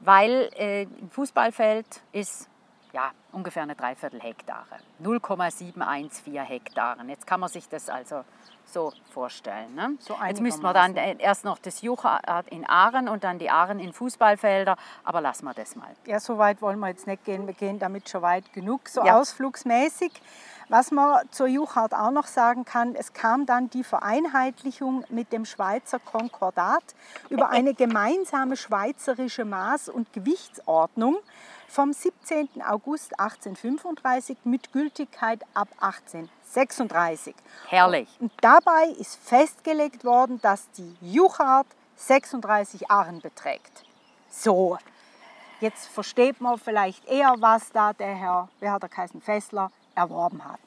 weil 0.00 0.50
äh, 0.56 0.82
ein 0.82 1.10
Fußballfeld 1.12 2.02
ist 2.10 2.50
ja, 2.96 3.10
ungefähr 3.30 3.62
eine 3.62 3.74
Dreiviertel 3.74 4.22
Hektare, 4.22 4.78
0,714 5.00 6.42
Hektaren. 6.42 7.10
Jetzt 7.10 7.26
kann 7.26 7.40
man 7.40 7.50
sich 7.50 7.68
das 7.68 7.90
also 7.90 8.24
so 8.64 8.90
vorstellen. 9.12 9.74
Ne? 9.74 9.96
So 9.98 10.16
Jetzt 10.26 10.40
müssen 10.40 10.62
wir 10.62 10.72
dann 10.72 10.96
erst 10.96 11.44
noch 11.44 11.58
das 11.58 11.82
Juchat 11.82 12.48
in 12.48 12.66
Aaren 12.66 13.10
und 13.10 13.22
dann 13.22 13.38
die 13.38 13.50
Aaren 13.50 13.80
in 13.80 13.92
Fußballfelder, 13.92 14.78
aber 15.04 15.20
lassen 15.20 15.44
wir 15.44 15.52
das 15.52 15.76
mal. 15.76 15.90
Ja, 16.06 16.18
so 16.20 16.38
weit 16.38 16.62
wollen 16.62 16.78
wir 16.78 16.88
jetzt 16.88 17.06
nicht 17.06 17.22
gehen. 17.26 17.46
Wir 17.46 17.52
gehen 17.52 17.78
damit 17.78 18.08
schon 18.08 18.22
weit 18.22 18.50
genug, 18.54 18.88
so 18.88 19.04
Ja. 19.04 19.20
ausflugsmäßig. 19.20 20.10
Was 20.70 20.90
man 20.90 21.20
zur 21.30 21.48
Juchart 21.48 21.92
auch 21.92 22.10
noch 22.10 22.26
sagen 22.26 22.64
kann, 22.64 22.94
es 22.94 23.12
kam 23.12 23.44
dann 23.44 23.68
die 23.68 23.84
Vereinheitlichung 23.84 25.04
mit 25.10 25.34
dem 25.34 25.44
Schweizer 25.44 25.98
Konkordat 25.98 26.82
über 27.28 27.50
eine 27.50 27.74
gemeinsame 27.74 28.56
schweizerische 28.56 29.42
Maß- 29.42 29.90
und 29.90 30.14
Gewichtsordnung 30.14 31.18
vom 31.68 31.92
17. 31.92 32.62
August 32.62 33.18
1835 33.18 34.38
mit 34.44 34.72
Gültigkeit 34.72 35.42
ab 35.54 35.68
1836. 35.80 37.34
Herrlich. 37.68 38.08
Und 38.20 38.32
dabei 38.40 38.88
ist 38.98 39.16
festgelegt 39.16 40.04
worden, 40.04 40.40
dass 40.40 40.70
die 40.72 40.96
Juchart 41.00 41.66
36 41.96 42.90
Ahren 42.90 43.20
beträgt. 43.20 43.84
So, 44.30 44.78
jetzt 45.60 45.88
versteht 45.88 46.40
man 46.40 46.58
vielleicht 46.58 47.06
eher, 47.06 47.34
was 47.38 47.72
da 47.72 47.92
der 47.92 48.14
Herr, 48.14 48.48
wer 48.60 48.72
hat 48.72 48.90
geheißen, 48.90 49.20
Fessler 49.20 49.70
erworben 49.94 50.44
hat. 50.44 50.60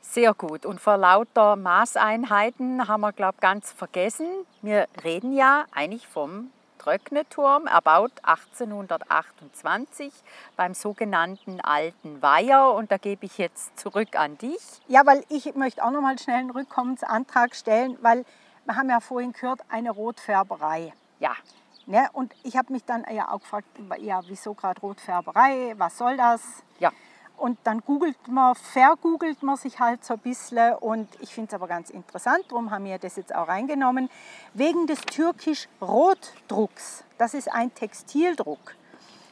Sehr 0.00 0.32
gut. 0.32 0.64
Und 0.64 0.80
vor 0.80 0.96
lauter 0.96 1.56
Maßeinheiten 1.56 2.88
haben 2.88 3.00
wir, 3.02 3.12
glaube 3.12 3.34
ich, 3.36 3.40
ganz 3.40 3.72
vergessen. 3.72 4.26
Wir 4.62 4.88
reden 5.04 5.34
ja 5.34 5.66
eigentlich 5.72 6.06
vom 6.06 6.50
Tröckneturm, 6.88 7.66
erbaut 7.66 8.12
1828 8.22 10.10
beim 10.56 10.72
sogenannten 10.72 11.60
Alten 11.60 12.22
Weiher. 12.22 12.72
Und 12.72 12.90
da 12.90 12.96
gebe 12.96 13.26
ich 13.26 13.36
jetzt 13.36 13.78
zurück 13.78 14.16
an 14.16 14.38
dich. 14.38 14.62
Ja, 14.86 15.04
weil 15.04 15.22
ich 15.28 15.54
möchte 15.54 15.84
auch 15.84 15.90
noch 15.90 16.00
mal 16.00 16.18
schnell 16.18 16.38
einen 16.38 16.50
Rückkommensantrag 16.50 17.54
stellen, 17.54 17.98
weil 18.00 18.24
wir 18.64 18.76
haben 18.76 18.88
ja 18.88 19.00
vorhin 19.00 19.32
gehört, 19.32 19.60
eine 19.68 19.90
Rotfärberei. 19.90 20.94
Ja, 21.20 21.32
Ne? 21.84 22.06
Und 22.12 22.34
ich 22.42 22.54
habe 22.58 22.70
mich 22.74 22.84
dann 22.84 23.06
ja 23.10 23.32
auch 23.32 23.40
gefragt, 23.40 23.66
ja, 23.98 24.20
wieso 24.26 24.52
gerade 24.52 24.78
Rotfärberei, 24.78 25.72
was 25.78 25.96
soll 25.96 26.18
das? 26.18 26.42
ja. 26.80 26.92
Und 27.38 27.56
dann 27.62 27.80
googelt 27.80 28.16
man, 28.26 28.56
vergoogelt 28.56 29.42
man 29.44 29.56
sich 29.56 29.78
halt 29.78 30.04
so 30.04 30.14
ein 30.14 30.20
bisschen 30.20 30.74
und 30.74 31.08
ich 31.20 31.32
finde 31.32 31.48
es 31.48 31.54
aber 31.54 31.68
ganz 31.68 31.88
interessant, 31.88 32.44
darum 32.48 32.72
haben 32.72 32.84
wir 32.84 32.98
das 32.98 33.14
jetzt 33.14 33.32
auch 33.32 33.46
reingenommen, 33.46 34.10
wegen 34.54 34.88
des 34.88 35.00
türkisch-Rotdrucks. 35.02 37.04
Das 37.16 37.34
ist 37.34 37.50
ein 37.52 37.72
Textildruck. 37.74 38.74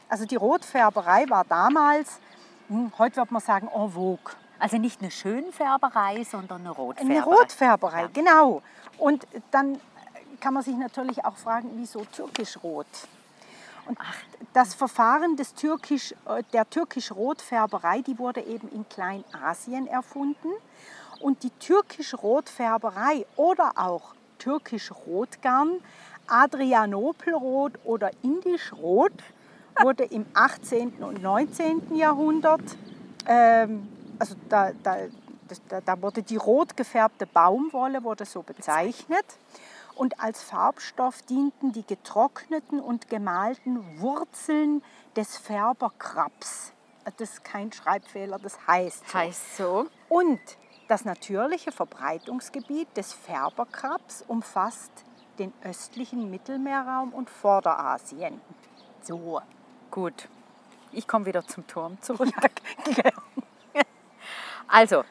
Also 0.09 0.25
die 0.25 0.37
Rotfärberei 0.37 1.29
war 1.29 1.45
damals, 1.45 2.21
hm, 2.69 2.93
heute 2.97 3.17
wird 3.17 3.33
man 3.33 3.43
sagen, 3.43 3.69
en 3.75 3.91
vogue. 3.91 4.35
Also 4.61 4.79
nicht 4.79 5.03
eine 5.03 5.11
Schönfärberei, 5.11 6.23
sondern 6.25 6.61
eine 6.61 6.71
Rotfärberei. 6.71 7.17
Eine 7.17 7.25
Rotfärberei, 7.25 8.03
Ja. 8.03 8.09
genau. 8.13 8.63
Und 8.99 9.27
dann 9.51 9.81
kann 10.41 10.55
man 10.55 10.63
sich 10.63 10.77
natürlich 10.77 11.25
auch 11.25 11.37
fragen, 11.37 11.71
wieso 11.75 12.05
türkisch-rot? 12.05 12.87
Und 13.87 13.99
das 14.53 14.75
Verfahren 14.75 15.37
des 15.37 15.55
türkisch, 15.55 16.13
äh, 16.27 16.43
der 16.53 16.69
türkisch-Rotfärberei, 16.69 18.03
die 18.03 18.19
wurde 18.19 18.41
eben 18.41 18.69
in 18.69 18.89
Kleinasien 18.89 19.87
erfunden. 19.87 20.49
Und 21.21 21.43
die 21.43 21.51
türkisch-Rotfärberei 21.51 23.27
oder 23.37 23.73
auch 23.77 24.15
türkisch-Rotgarn, 24.39 25.81
Adrianopelrot 26.27 27.73
oder 27.85 28.11
Indischrot 28.23 29.13
wurde 29.81 30.05
im 30.05 30.27
18. 30.35 31.03
und 31.03 31.23
19. 31.23 31.95
Jahrhundert, 31.95 32.63
ähm, 33.27 33.89
also 34.19 34.35
da, 34.49 34.73
da, 34.83 34.97
da, 35.69 35.81
da 35.81 36.03
wurde 36.03 36.23
die 36.23 36.37
rot 36.37 36.77
gefärbte 36.77 37.27
Baumwolle 37.27 38.03
wurde 38.03 38.25
so 38.25 38.43
bezeichnet. 38.43 39.25
Und 39.97 40.21
als 40.21 40.43
Farbstoff 40.43 41.23
dienten 41.23 41.73
die 41.73 41.85
getrockneten 41.85 42.81
und 42.81 43.09
gemalten 43.09 44.01
Wurzeln 44.01 44.83
des 45.17 45.39
Färberkrabs. 45.39 46.73
Das 47.05 47.31
ist 47.31 47.45
kein 47.45 47.73
Schreibfehler, 47.73 48.39
das 48.39 48.59
heißt 48.67 49.09
so. 49.09 49.15
Heißt 49.19 49.57
so. 49.57 49.87
Und 50.09 50.41
das 50.89 51.05
natürliche 51.05 51.73
Verbreitungsgebiet 51.73 52.95
des 52.97 53.13
Färberkrabs 53.13 54.23
umfasst 54.29 54.93
den 55.39 55.53
östlichen 55.63 56.31
Mittelmeerraum 56.31 57.13
und 57.13 57.31
Vorderasien. 57.31 58.41
So. 59.03 59.41
Gut. 59.91 60.29
Ich 60.93 61.09
komme 61.09 61.27
wieder 61.27 61.47
zum 61.47 61.67
Turm 61.67 62.01
zurück. 62.03 62.33
Also, 64.69 65.05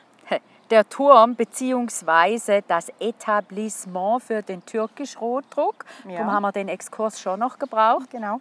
der 0.70 0.88
Turm 0.90 1.36
bzw. 1.36 2.62
das 2.68 2.90
Etablissement 3.00 4.24
für 4.24 4.42
den 4.42 4.66
türkisch-Rotdruck, 4.66 5.86
Ja. 6.08 6.18
darum 6.20 6.32
haben 6.32 6.44
wir 6.44 6.52
den 6.52 6.68
Exkurs 6.70 7.20
schon 7.20 7.40
noch 7.40 7.60
gebraucht, 7.60 8.10
Genau. 8.10 8.40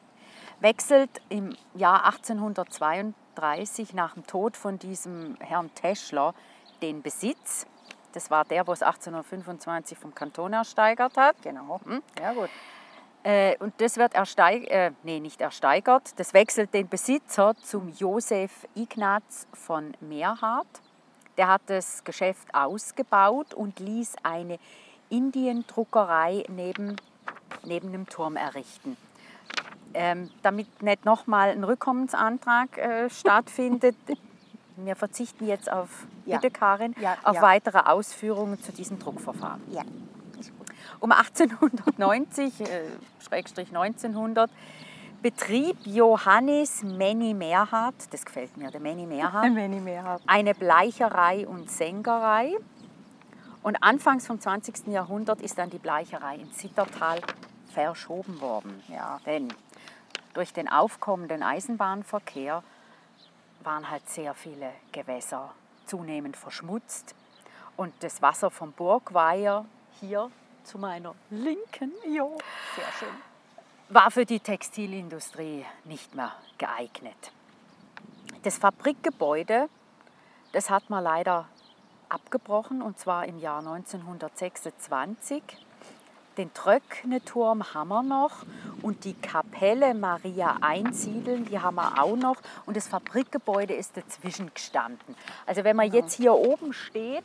wechselt 0.60 1.10
im 1.28 1.54
Jahr 1.74 2.04
1832 2.06 3.94
nach 3.94 4.14
dem 4.14 4.26
Tod 4.26 4.56
von 4.56 4.78
diesem 4.78 5.36
Herrn 5.40 5.74
Teschler 5.74 6.34
den 6.82 7.02
Besitz. 7.02 7.66
Das 8.12 8.30
war 8.30 8.44
der, 8.44 8.66
wo 8.66 8.72
es 8.72 8.82
1825 8.82 9.98
vom 9.98 10.14
Kanton 10.14 10.52
ersteigert 10.52 11.16
hat. 11.16 11.36
Genau. 11.42 11.80
Hm? 11.84 12.02
Ja, 12.20 12.32
gut. 12.32 12.48
Äh, 13.24 13.56
und 13.58 13.72
das 13.80 13.96
wird 13.96 14.14
ersteigert, 14.14 14.70
äh, 14.70 14.90
nee, 15.02 15.18
nicht 15.18 15.40
ersteigert, 15.40 16.18
das 16.18 16.34
wechselt 16.34 16.72
den 16.74 16.88
Besitzer 16.88 17.54
zum 17.62 17.88
Josef 17.88 18.66
Ignaz 18.74 19.46
von 19.54 19.94
Meerhardt. 20.00 20.66
Der 21.36 21.48
hat 21.48 21.62
das 21.66 22.04
Geschäft 22.04 22.54
ausgebaut 22.54 23.54
und 23.54 23.80
ließ 23.80 24.14
eine 24.22 24.58
Indiendruckerei 25.10 26.44
neben, 26.48 26.96
neben 27.64 27.92
dem 27.92 28.06
Turm 28.08 28.36
errichten. 28.36 28.96
Ähm, 29.92 30.30
damit 30.42 30.82
nicht 30.82 31.04
nochmal 31.04 31.50
ein 31.50 31.62
Rückkommensantrag 31.64 32.78
äh, 32.78 33.10
stattfindet, 33.10 33.96
wir 34.76 34.96
verzichten 34.96 35.46
jetzt 35.46 35.70
auf, 35.70 35.88
Ja. 36.26 36.38
bitte 36.38 36.50
Karin, 36.50 36.96
Ja, 37.00 37.16
auf 37.22 37.36
ja. 37.36 37.42
weitere 37.42 37.78
Ausführungen 37.78 38.60
zu 38.60 38.72
diesem 38.72 38.98
Druckverfahren. 38.98 39.60
Ja. 39.70 39.82
Um 40.98 41.12
1890, 41.12 42.60
äh, 42.60 42.66
Schrägstrich 43.20 43.68
1900, 43.68 44.50
betrieb 45.24 45.78
Johannes 45.86 46.82
Menny 46.82 47.32
Meerhardt, 47.32 48.12
das 48.12 48.26
gefällt 48.26 48.58
mir, 48.58 48.70
der 48.70 48.78
Menny 48.80 49.06
Meerhardt, 49.06 49.42
Wenn 49.54 49.72
ich 49.72 49.80
mehr 49.80 50.02
habe. 50.02 50.22
eine 50.26 50.54
Bleicherei 50.54 51.48
und 51.48 51.70
Sengerei. 51.70 52.52
Und 53.62 53.82
anfangs 53.82 54.26
vom 54.26 54.38
20. 54.38 54.88
Jahrhundert 54.88 55.40
ist 55.40 55.56
dann 55.56 55.70
die 55.70 55.78
Bleicherei 55.78 56.36
in 56.36 56.52
Zittertal 56.52 57.22
verschoben 57.72 58.38
worden. 58.42 58.82
Ja. 58.88 59.18
Denn 59.24 59.48
durch 60.34 60.52
den 60.52 60.68
aufkommenden 60.68 61.42
Eisenbahnverkehr 61.42 62.62
waren 63.62 63.90
halt 63.90 64.06
sehr 64.06 64.34
viele 64.34 64.72
Gewässer 64.92 65.54
zunehmend 65.86 66.36
verschmutzt. 66.36 67.14
Und 67.78 67.94
das 68.00 68.20
Wasser 68.20 68.50
vom 68.50 68.72
Burgweiher 68.72 69.64
hier 70.00 70.30
zu 70.64 70.76
meiner 70.76 71.14
Linken 71.30 71.92
Ja, 72.06 72.28
sehr 72.76 72.92
schön. 72.98 73.33
War 73.94 74.10
für 74.10 74.26
die 74.26 74.40
Textilindustrie 74.40 75.64
nicht 75.84 76.16
mehr 76.16 76.32
geeignet. 76.58 77.32
Das 78.42 78.58
Fabrikgebäude, 78.58 79.68
das 80.52 80.68
hat 80.68 80.90
man 80.90 81.04
leider 81.04 81.46
abgebrochen 82.08 82.82
und 82.82 82.98
zwar 82.98 83.26
im 83.26 83.38
Jahr 83.38 83.60
1926. 83.60 85.42
Den 86.36 86.52
Tröckneturm 86.52 87.72
haben 87.72 87.88
wir 87.88 88.02
noch 88.02 88.44
und 88.82 89.04
die 89.04 89.14
Kapelle 89.14 89.94
Maria 89.94 90.56
Einsiedeln, 90.60 91.44
die 91.44 91.60
haben 91.60 91.76
wir 91.76 92.02
auch 92.02 92.16
noch 92.16 92.38
und 92.66 92.76
das 92.76 92.88
Fabrikgebäude 92.88 93.74
ist 93.74 93.96
dazwischen 93.96 94.52
gestanden. 94.52 95.14
Also 95.46 95.62
wenn 95.62 95.76
man 95.76 95.92
jetzt 95.92 96.14
hier 96.14 96.34
oben 96.34 96.72
steht, 96.72 97.22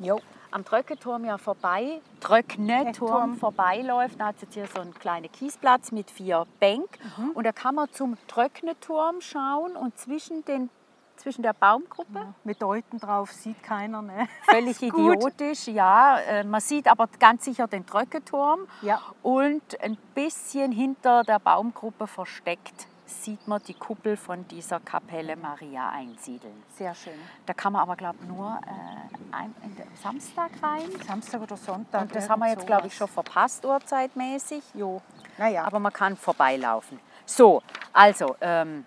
Jo. 0.00 0.20
Am 0.50 0.64
Tröcketurm 0.64 1.24
ja 1.24 1.38
vorbei, 1.38 2.00
Tröckneturm 2.20 3.36
vorbeiläuft, 3.36 4.20
da 4.20 4.26
hat 4.26 4.36
es 4.36 4.42
jetzt 4.42 4.54
hier 4.54 4.66
so 4.66 4.80
einen 4.80 4.94
kleinen 4.94 5.30
Kiesplatz 5.30 5.92
mit 5.92 6.10
vier 6.10 6.46
Bänken 6.60 7.32
und 7.34 7.44
da 7.44 7.52
kann 7.52 7.74
man 7.74 7.90
zum 7.92 8.16
Tröckneturm 8.26 9.20
schauen 9.20 9.76
und 9.76 9.96
zwischen, 9.98 10.44
den, 10.44 10.70
zwischen 11.16 11.42
der 11.42 11.52
Baumgruppe 11.52 12.34
Mit 12.44 12.62
Deuten 12.62 12.98
drauf 12.98 13.32
sieht 13.32 13.62
keiner. 13.62 14.02
Ne? 14.02 14.28
Völlig 14.50 14.82
idiotisch, 14.82 15.68
ja. 15.68 16.18
Äh, 16.18 16.44
Man 16.44 16.60
sieht 16.60 16.88
aber 16.88 17.08
ganz 17.18 17.44
sicher 17.44 17.66
den 17.66 17.84
Tröcketurm. 17.86 18.60
Ja. 18.82 19.00
Und 19.22 19.62
ein 19.82 19.96
bisschen 20.14 20.72
hinter 20.72 21.22
der 21.24 21.38
Baumgruppe 21.38 22.06
versteckt 22.06 22.86
sieht 23.08 23.48
man 23.48 23.62
die 23.66 23.74
Kuppel 23.74 24.16
von 24.16 24.46
dieser 24.48 24.80
Kapelle 24.80 25.36
Maria 25.36 25.90
einsiedeln. 25.90 26.62
Sehr 26.76 26.94
schön. 26.94 27.14
Da 27.46 27.54
kann 27.54 27.72
man 27.72 27.82
aber, 27.82 27.96
glaube 27.96 28.18
ich, 28.22 28.28
nur 28.28 28.60
äh, 28.66 28.97
ein, 29.32 29.54
Samstag 30.02 30.50
rein. 30.62 30.88
Samstag 31.06 31.42
oder 31.42 31.56
Sonntag. 31.56 32.02
Und 32.02 32.14
das 32.14 32.28
haben 32.28 32.40
wir 32.40 32.50
jetzt, 32.50 32.66
glaube 32.66 32.86
ich, 32.86 32.94
schon 32.94 33.08
verpasst, 33.08 33.64
uhrzeitmäßig. 33.64 34.62
Jo. 34.74 35.00
Naja, 35.36 35.64
Aber 35.64 35.78
man 35.78 35.92
kann 35.92 36.16
vorbeilaufen. 36.16 36.98
So, 37.26 37.62
also, 37.92 38.36
ähm, 38.40 38.84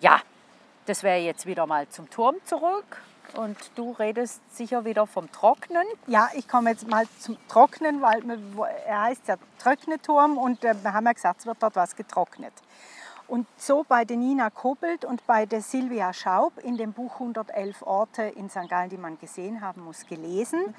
ja, 0.00 0.20
das 0.86 1.02
wäre 1.02 1.18
jetzt 1.18 1.46
wieder 1.46 1.66
mal 1.66 1.88
zum 1.88 2.08
Turm 2.10 2.36
zurück. 2.44 3.02
Und 3.36 3.56
du 3.74 3.92
redest 3.92 4.40
sicher 4.54 4.84
wieder 4.84 5.06
vom 5.06 5.30
Trocknen. 5.32 5.84
Ja, 6.06 6.28
ich 6.34 6.46
komme 6.46 6.70
jetzt 6.70 6.88
mal 6.88 7.04
zum 7.18 7.36
Trocknen, 7.48 8.00
weil 8.00 8.22
er 8.86 9.02
heißt 9.02 9.26
ja 9.26 9.36
Trockneturm 9.58 10.38
und 10.38 10.62
äh, 10.64 10.74
wir 10.82 10.92
haben 10.92 11.06
ja 11.06 11.12
gesagt, 11.12 11.40
es 11.40 11.46
wird 11.46 11.56
dort 11.60 11.74
was 11.74 11.96
getrocknet. 11.96 12.52
Und 13.26 13.46
so 13.56 13.84
bei 13.88 14.04
der 14.04 14.16
Nina 14.16 14.50
Kobelt 14.50 15.04
und 15.04 15.26
bei 15.26 15.46
der 15.46 15.62
Silvia 15.62 16.12
Schaub 16.12 16.58
in 16.62 16.76
dem 16.76 16.92
Buch 16.92 17.14
111 17.14 17.82
Orte 17.82 18.22
in 18.22 18.50
St. 18.50 18.68
Gallen, 18.68 18.90
die 18.90 18.98
man 18.98 19.18
gesehen 19.18 19.60
haben 19.60 19.82
muss, 19.82 20.06
gelesen. 20.06 20.74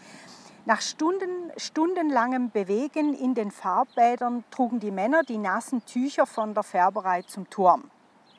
Nach 0.65 0.81
Stunden, 0.81 1.51
stundenlangem 1.57 2.51
Bewegen 2.51 3.13
in 3.13 3.35
den 3.35 3.51
Farbbädern 3.51 4.43
trugen 4.51 4.79
die 4.79 4.91
Männer 4.91 5.23
die 5.23 5.37
nassen 5.37 5.85
Tücher 5.85 6.25
von 6.25 6.53
der 6.53 6.63
Färberei 6.63 7.21
zum 7.23 7.49
Turm. 7.49 7.91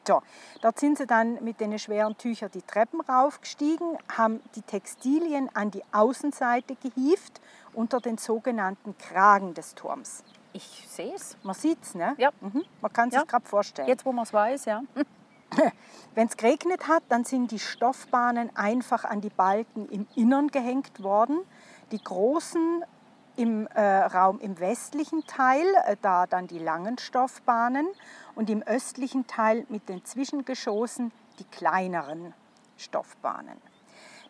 So, 0.07 0.23
dort 0.61 0.79
sind 0.79 0.99
sie 0.99 1.07
dann 1.07 1.43
mit 1.43 1.61
den 1.61 1.77
schweren 1.79 2.17
Tüchern 2.17 2.51
die 2.53 2.63
Treppen 2.63 3.01
raufgestiegen, 3.01 3.99
haben 4.17 4.41
die 4.55 4.63
Textilien 4.63 5.51
an 5.55 5.73
die 5.73 5.83
Außenseite 5.93 6.77
gehievt 6.77 7.41
unter 7.75 8.01
den 8.01 8.17
sogenannten 8.17 8.97
Kragen 8.99 9.55
des 9.55 9.75
Turms. 9.75 10.23
Ich 10.57 10.87
sehe 10.89 11.15
es. 11.15 11.37
Man 11.43 11.55
sieht 11.55 11.83
es, 11.83 11.95
ne? 11.95 12.15
Ja. 12.17 12.31
Mhm. 12.41 12.65
Man 12.81 12.91
kann 12.91 13.11
sich 13.11 13.21
Ja. 13.21 13.27
gerade 13.27 13.47
vorstellen. 13.47 13.89
Jetzt, 13.89 14.07
wo 14.07 14.13
man 14.13 14.23
es 14.23 14.33
weiß, 14.33 14.65
ja. 14.65 14.83
Wenn 16.15 16.29
es 16.29 16.37
geregnet 16.39 16.89
hat, 16.89 17.03
dann 17.11 17.25
sind 17.25 17.51
die 17.51 17.59
Stoffbahnen 17.59 18.55
einfach 18.57 19.05
an 19.05 19.21
die 19.21 19.29
Balken 19.29 19.87
im 19.91 20.07
Innern 20.15 20.49
gehängt 20.49 21.03
worden. 21.03 21.41
Die 21.93 22.03
großen 22.03 22.85
im 23.37 23.67
äh, 23.67 23.83
Raum 23.83 24.41
im 24.41 24.59
westlichen 24.59 25.27
Teil, 25.27 25.67
äh, 25.85 25.97
da 26.01 26.27
dann 26.27 26.47
die 26.47 26.59
langen 26.59 26.97
Stoffbahnen 26.97 27.87
und 28.35 28.49
im 28.49 28.63
östlichen 28.63 29.27
Teil 29.27 29.67
mit 29.69 29.91
den 29.91 30.07
Zwischengeschossen 30.07 31.13
die 31.39 31.45
kleineren 31.45 32.33
Stoffbahnen. 32.79 33.61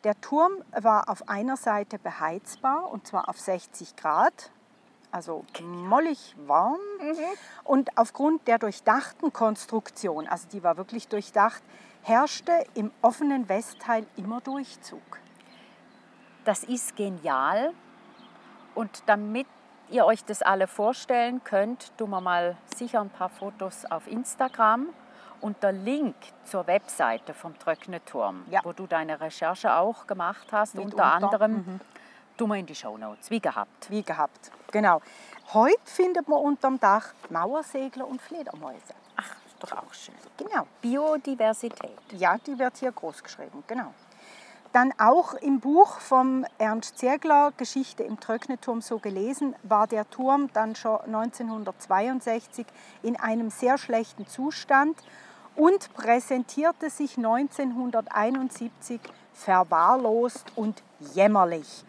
Der 0.02 0.20
Turm 0.20 0.54
war 0.72 1.08
auf 1.08 1.28
einer 1.28 1.56
Seite 1.56 2.00
beheizbar 2.00 2.90
und 2.90 3.06
zwar 3.06 3.28
auf 3.28 3.38
60 3.38 3.94
Grad, 3.94 4.50
also 5.16 5.44
mollig 5.62 6.36
warm. 6.46 6.78
Und 7.64 7.96
aufgrund 7.96 8.46
der 8.46 8.58
durchdachten 8.58 9.32
Konstruktion, 9.32 10.26
also 10.28 10.46
die 10.48 10.62
war 10.62 10.76
wirklich 10.76 11.08
durchdacht, 11.08 11.62
herrschte 12.02 12.52
im 12.74 12.92
offenen 13.00 13.48
Westteil 13.48 14.06
immer 14.16 14.40
Durchzug. 14.42 15.00
Das 16.44 16.62
ist 16.64 16.96
genial. 16.96 17.72
Und 18.74 19.02
damit 19.06 19.46
ihr 19.88 20.04
euch 20.04 20.22
das 20.24 20.42
alle 20.42 20.66
vorstellen 20.66 21.42
könnt, 21.42 21.96
tun 21.96 22.10
wir 22.10 22.20
mal 22.20 22.56
sicher 22.76 23.00
ein 23.00 23.08
paar 23.10 23.30
Fotos 23.30 23.86
auf 23.86 24.06
Instagram. 24.06 24.88
Und 25.40 25.62
der 25.62 25.72
Link 25.72 26.14
zur 26.44 26.66
Webseite 26.66 27.32
vom 27.34 27.58
Tröckneturm, 27.58 28.44
Ja. 28.50 28.60
wo 28.64 28.72
du 28.72 28.86
deine 28.86 29.20
Recherche 29.20 29.74
auch 29.76 30.06
gemacht 30.06 30.48
hast, 30.52 30.74
unter 30.74 30.84
Mitunter. 30.86 31.04
anderem, 31.04 31.80
tun 32.38 32.48
wir 32.50 32.56
in 32.56 32.66
die 32.66 32.74
Shownotes, 32.74 33.30
wie 33.30 33.40
gehabt. 33.40 33.90
Wie 33.90 34.02
gehabt. 34.02 34.50
Genau. 34.76 35.00
Heute 35.54 35.80
findet 35.86 36.28
man 36.28 36.38
unterm 36.38 36.78
Dach 36.78 37.14
Mauersegler 37.30 38.06
und 38.06 38.20
Fledermäuse. 38.20 38.92
Ach, 39.16 39.34
ist 39.46 39.56
doch 39.58 39.72
auch 39.72 39.94
schön. 39.94 40.14
Genau. 40.36 40.66
Biodiversität. 40.82 41.96
Ja, 42.12 42.36
die 42.46 42.58
wird 42.58 42.76
hier 42.76 42.92
groß 42.92 43.22
geschrieben, 43.22 43.64
genau. 43.66 43.94
Dann 44.74 44.92
auch 44.98 45.32
im 45.32 45.60
Buch 45.60 45.98
vom 46.00 46.44
Ernst 46.58 46.98
Ziergler, 46.98 47.54
Geschichte 47.56 48.02
im 48.02 48.20
Tröckneturm 48.20 48.82
so 48.82 48.98
gelesen, 48.98 49.56
war 49.62 49.86
der 49.86 50.10
Turm 50.10 50.50
dann 50.52 50.76
schon 50.76 51.00
1962 51.06 52.66
in 53.02 53.18
einem 53.18 53.48
sehr 53.48 53.78
schlechten 53.78 54.26
Zustand 54.26 54.98
und 55.54 55.94
präsentierte 55.94 56.90
sich 56.90 57.16
1971 57.16 59.00
verwahrlost 59.32 60.52
und 60.54 60.82
jämmerlich. 61.14 61.86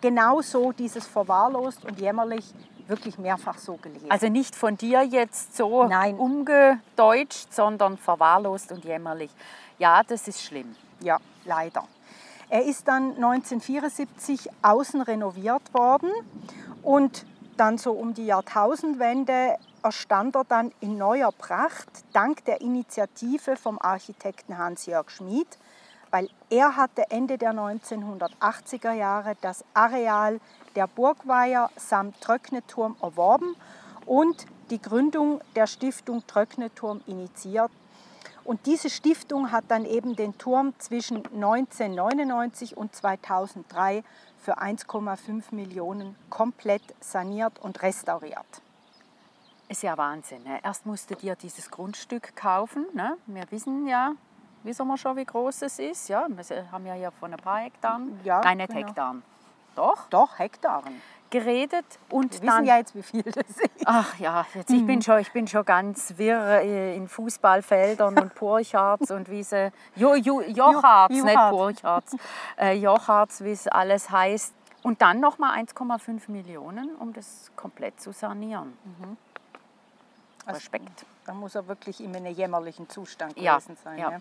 Genau 0.00 0.40
so 0.40 0.72
dieses 0.72 1.06
verwahrlost 1.06 1.84
und 1.84 2.00
jämmerlich 2.00 2.44
wirklich 2.86 3.18
mehrfach 3.18 3.58
so 3.58 3.76
gelesen. 3.76 4.10
Also 4.10 4.28
nicht 4.28 4.56
von 4.56 4.76
dir 4.76 5.02
jetzt 5.02 5.56
so 5.56 5.84
Nein. 5.84 6.16
umgedeutscht, 6.16 7.52
sondern 7.52 7.96
verwahrlost 7.96 8.72
und 8.72 8.84
jämmerlich. 8.84 9.30
Ja, 9.78 10.02
das 10.02 10.28
ist 10.28 10.42
schlimm. 10.42 10.74
Ja, 11.00 11.18
leider. 11.44 11.84
Er 12.48 12.64
ist 12.64 12.88
dann 12.88 13.14
1974 13.14 14.50
außen 14.62 15.02
renoviert 15.02 15.72
worden 15.72 16.10
und 16.82 17.24
dann 17.56 17.78
so 17.78 17.92
um 17.92 18.12
die 18.12 18.26
Jahrtausendwende 18.26 19.56
erstand 19.82 20.34
er 20.34 20.44
dann 20.44 20.72
in 20.80 20.98
neuer 20.98 21.32
Pracht 21.32 21.88
dank 22.12 22.44
der 22.44 22.60
Initiative 22.60 23.56
vom 23.56 23.78
Architekten 23.78 24.58
Hans-Jörg 24.58 25.10
Schmid, 25.10 25.46
weil 26.10 26.28
er 26.48 26.76
hatte 26.76 27.10
Ende 27.10 27.38
der 27.38 27.52
1980er 27.52 28.92
Jahre 28.92 29.36
das 29.40 29.64
Areal 29.74 30.40
der 30.76 30.86
Burgweiher 30.86 31.70
samt 31.76 32.20
Tröckneturm 32.20 32.96
erworben 33.00 33.56
und 34.06 34.46
die 34.70 34.80
Gründung 34.80 35.40
der 35.56 35.66
Stiftung 35.66 36.26
Tröckneturm 36.26 37.00
initiiert 37.06 37.70
und 38.44 38.66
diese 38.66 38.90
Stiftung 38.90 39.52
hat 39.52 39.64
dann 39.68 39.84
eben 39.84 40.16
den 40.16 40.36
Turm 40.38 40.74
zwischen 40.78 41.18
1999 41.26 42.76
und 42.76 42.94
2003 42.94 44.02
für 44.38 44.58
1,5 44.58 45.54
Millionen 45.54 46.16
komplett 46.30 46.82
saniert 47.00 47.58
und 47.58 47.82
restauriert. 47.82 48.62
Ist 49.68 49.84
ja 49.84 49.96
Wahnsinn. 49.96 50.42
Ne? 50.42 50.58
Erst 50.64 50.84
musst 50.84 51.10
du 51.10 51.14
dir 51.14 51.36
dieses 51.36 51.70
Grundstück 51.70 52.34
kaufen. 52.34 52.86
Ne? 52.92 53.16
Wir 53.26 53.44
wissen 53.50 53.86
ja, 53.86 54.14
wissen 54.62 54.86
wir 54.86 54.96
schon, 54.96 55.16
wie 55.16 55.24
groß 55.24 55.62
es 55.62 55.78
ist. 55.78 56.08
Ja? 56.08 56.26
Wir 56.28 56.70
haben 56.72 56.86
ja 56.86 56.94
hier 56.94 57.10
von 57.12 57.32
ein 57.32 57.38
paar 57.38 57.58
Hektaren, 57.58 58.18
Ja, 58.24 58.40
nein, 58.42 58.58
nicht 58.58 58.68
genau. 58.70 58.86
Hektaren, 58.86 59.22
doch, 59.76 60.08
Doch, 60.10 60.38
Hektaren. 60.38 61.00
geredet. 61.30 61.84
Und 62.10 62.32
Wir 62.34 62.40
dann, 62.40 62.56
wissen 62.58 62.64
ja 62.66 62.76
jetzt, 62.78 62.94
wie 62.94 63.02
viel 63.02 63.22
das 63.22 63.36
ist. 63.36 63.70
ach 63.86 64.18
ja, 64.18 64.44
jetzt, 64.54 64.70
ich, 64.70 64.84
bin 64.86 65.00
schon, 65.00 65.18
ich 65.20 65.32
bin 65.32 65.46
schon 65.46 65.64
ganz 65.64 66.14
wirr 66.18 66.60
äh, 66.62 66.96
in 66.96 67.06
Fußballfeldern 67.08 68.18
und 68.18 68.34
Purchards 68.34 69.10
und 69.10 69.30
wie 69.30 69.42
sie, 69.44 69.70
jo, 69.96 70.14
jo, 70.14 70.40
Jochards, 70.42 71.16
Jo- 71.16 71.24
nicht. 71.24 71.36
Purchards, 71.36 72.16
äh, 72.58 72.72
Jochards, 72.74 73.44
wie 73.44 73.52
es 73.52 73.68
alles 73.68 74.10
heißt. 74.10 74.54
Und 74.82 75.02
dann 75.02 75.20
nochmal 75.20 75.58
1,5 75.62 76.30
Millionen, 76.30 76.94
um 76.96 77.12
das 77.12 77.50
komplett 77.54 78.00
zu 78.00 78.12
sanieren. 78.12 78.76
Respekt. 80.46 81.04
Da 81.26 81.34
muss 81.34 81.54
er 81.54 81.68
wirklich 81.68 82.00
in 82.00 82.14
einem 82.14 82.32
jämmerlichen 82.34 82.88
Zustand 82.88 83.38
Ja, 83.38 83.58
gewesen 83.58 83.76
sein. 83.82 83.98
ja. 83.98 84.10
Ja. 84.12 84.20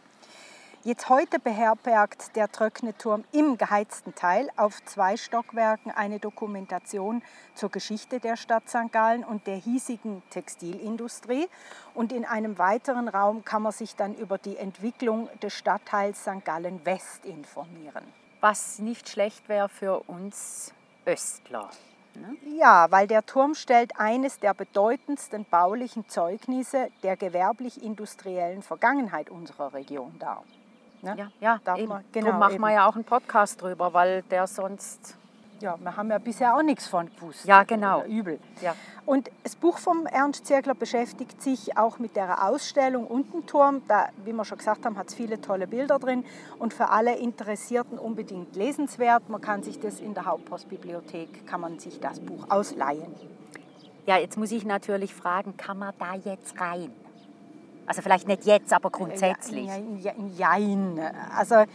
Jetzt 0.85 1.09
heute 1.09 1.39
beherbergt 1.39 2.37
der 2.37 2.49
Tröckneturm 2.49 3.25
im 3.33 3.57
geheizten 3.57 4.15
Teil 4.15 4.49
auf 4.55 4.81
zwei 4.85 5.17
Stockwerken 5.17 5.91
eine 5.91 6.19
Dokumentation 6.19 7.21
zur 7.53 7.69
Geschichte 7.69 8.21
der 8.21 8.37
Stadt 8.37 8.69
St. 8.69 8.89
Gallen 8.89 9.25
und 9.25 9.45
der 9.45 9.57
hiesigen 9.57 10.23
Textilindustrie. 10.29 11.49
Und 11.93 12.13
in 12.13 12.23
einem 12.23 12.57
weiteren 12.59 13.09
Raum 13.09 13.43
kann 13.43 13.61
man 13.63 13.73
sich 13.73 13.97
dann 13.97 14.15
über 14.15 14.37
die 14.37 14.55
Entwicklung 14.55 15.27
des 15.41 15.53
Stadtteils 15.53 16.21
St. 16.21 16.45
Gallen 16.45 16.85
West 16.85 17.25
informieren. 17.25 18.05
Was 18.39 18.79
nicht 18.79 19.09
schlecht 19.09 19.49
wäre 19.49 19.67
für 19.67 19.99
uns 20.07 20.73
Östler. 21.05 21.69
Ja, 22.57 22.91
weil 22.91 23.07
der 23.07 23.25
Turm 23.25 23.55
stellt 23.55 23.91
eines 23.97 24.39
der 24.39 24.53
bedeutendsten 24.53 25.45
baulichen 25.45 26.07
Zeugnisse 26.09 26.89
der 27.03 27.15
gewerblich-industriellen 27.17 28.61
Vergangenheit 28.61 29.29
unserer 29.29 29.73
Region 29.73 30.13
dar. 30.19 30.43
Ne? 31.01 31.15
Ja, 31.17 31.31
ja 31.39 31.59
Darf 31.63 31.79
eben. 31.79 31.89
man- 31.89 32.03
genau, 32.11 32.27
Darum 32.27 32.39
machen 32.39 32.53
eben. 32.55 32.63
wir 32.63 32.71
ja 32.73 32.87
auch 32.87 32.95
einen 32.95 33.03
Podcast 33.05 33.61
drüber, 33.61 33.93
weil 33.93 34.21
der 34.23 34.47
sonst. 34.47 35.15
Ja, 35.61 35.77
wir 35.79 35.97
haben 35.97 36.09
ja 36.09 36.17
bisher 36.19 36.55
auch 36.55 36.61
nichts 36.61 36.87
von 36.87 37.09
gewusst. 37.13 37.45
Ja, 37.45 37.63
genau. 37.63 38.03
Übel. 38.05 38.39
Ja. 38.61 38.75
Und 39.05 39.29
das 39.43 39.55
Buch 39.55 39.77
vom 39.77 40.05
Ernst 40.05 40.45
Zirkler 40.45 40.75
beschäftigt 40.75 41.41
sich 41.41 41.77
auch 41.77 41.99
mit 41.99 42.15
der 42.15 42.47
Ausstellung 42.47 43.07
Untenturm. 43.07 43.81
Da, 43.87 44.09
wie 44.23 44.31
wir 44.31 44.45
schon 44.45 44.57
gesagt 44.57 44.85
haben, 44.85 44.97
hat 44.97 45.09
es 45.09 45.15
viele 45.15 45.41
tolle 45.41 45.67
Bilder 45.67 45.99
drin 45.99 46.23
und 46.59 46.73
für 46.73 46.89
alle 46.89 47.17
Interessierten 47.17 47.99
unbedingt 47.99 48.55
lesenswert. 48.55 49.29
Man 49.29 49.41
kann 49.41 49.63
sich 49.63 49.79
das 49.79 49.99
in 49.99 50.13
der 50.13 50.25
Hauptpostbibliothek, 50.25 51.45
kann 51.45 51.61
man 51.61 51.79
sich 51.79 51.99
das 51.99 52.19
Buch 52.19 52.45
ausleihen. 52.49 53.13
ja, 54.05 54.17
jetzt 54.17 54.37
muss 54.37 54.51
ich 54.51 54.65
natürlich 54.65 55.13
fragen, 55.13 55.57
kann 55.57 55.77
man 55.77 55.93
da 55.99 56.15
jetzt 56.15 56.59
rein? 56.59 56.91
Also 57.85 58.03
vielleicht 58.03 58.27
nicht 58.27 58.45
jetzt, 58.45 58.71
aber 58.71 58.91
grundsätzlich. 58.91 59.65
Ja, 59.65 59.77
ja, 59.77 60.13
jein. 60.37 60.99
Also 61.35 61.55
äh, 61.55 61.67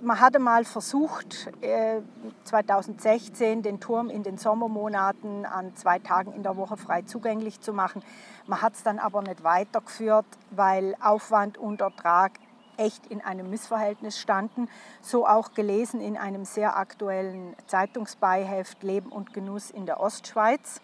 man 0.00 0.20
hatte 0.20 0.38
mal 0.38 0.64
versucht, 0.64 1.50
äh, 1.60 2.00
2016 2.44 3.62
den 3.62 3.80
Turm 3.80 4.10
in 4.10 4.22
den 4.22 4.36
Sommermonaten 4.36 5.46
an 5.46 5.74
zwei 5.76 5.98
Tagen 5.98 6.32
in 6.32 6.42
der 6.42 6.56
Woche 6.56 6.76
frei 6.76 7.02
zugänglich 7.02 7.60
zu 7.60 7.72
machen. 7.72 8.02
Man 8.46 8.62
hat 8.62 8.74
es 8.74 8.82
dann 8.82 8.98
aber 8.98 9.22
nicht 9.22 9.44
weitergeführt, 9.44 10.26
weil 10.50 10.96
Aufwand 11.00 11.58
und 11.58 11.80
Ertrag 11.80 12.32
echt 12.76 13.06
in 13.06 13.20
einem 13.20 13.50
Missverhältnis 13.50 14.18
standen. 14.18 14.68
So 15.02 15.26
auch 15.26 15.52
gelesen 15.54 16.00
in 16.00 16.16
einem 16.16 16.44
sehr 16.44 16.76
aktuellen 16.76 17.54
Zeitungsbeiheft 17.66 18.82
Leben 18.82 19.10
und 19.10 19.32
Genuss 19.32 19.70
in 19.70 19.86
der 19.86 20.00
Ostschweiz. 20.00 20.80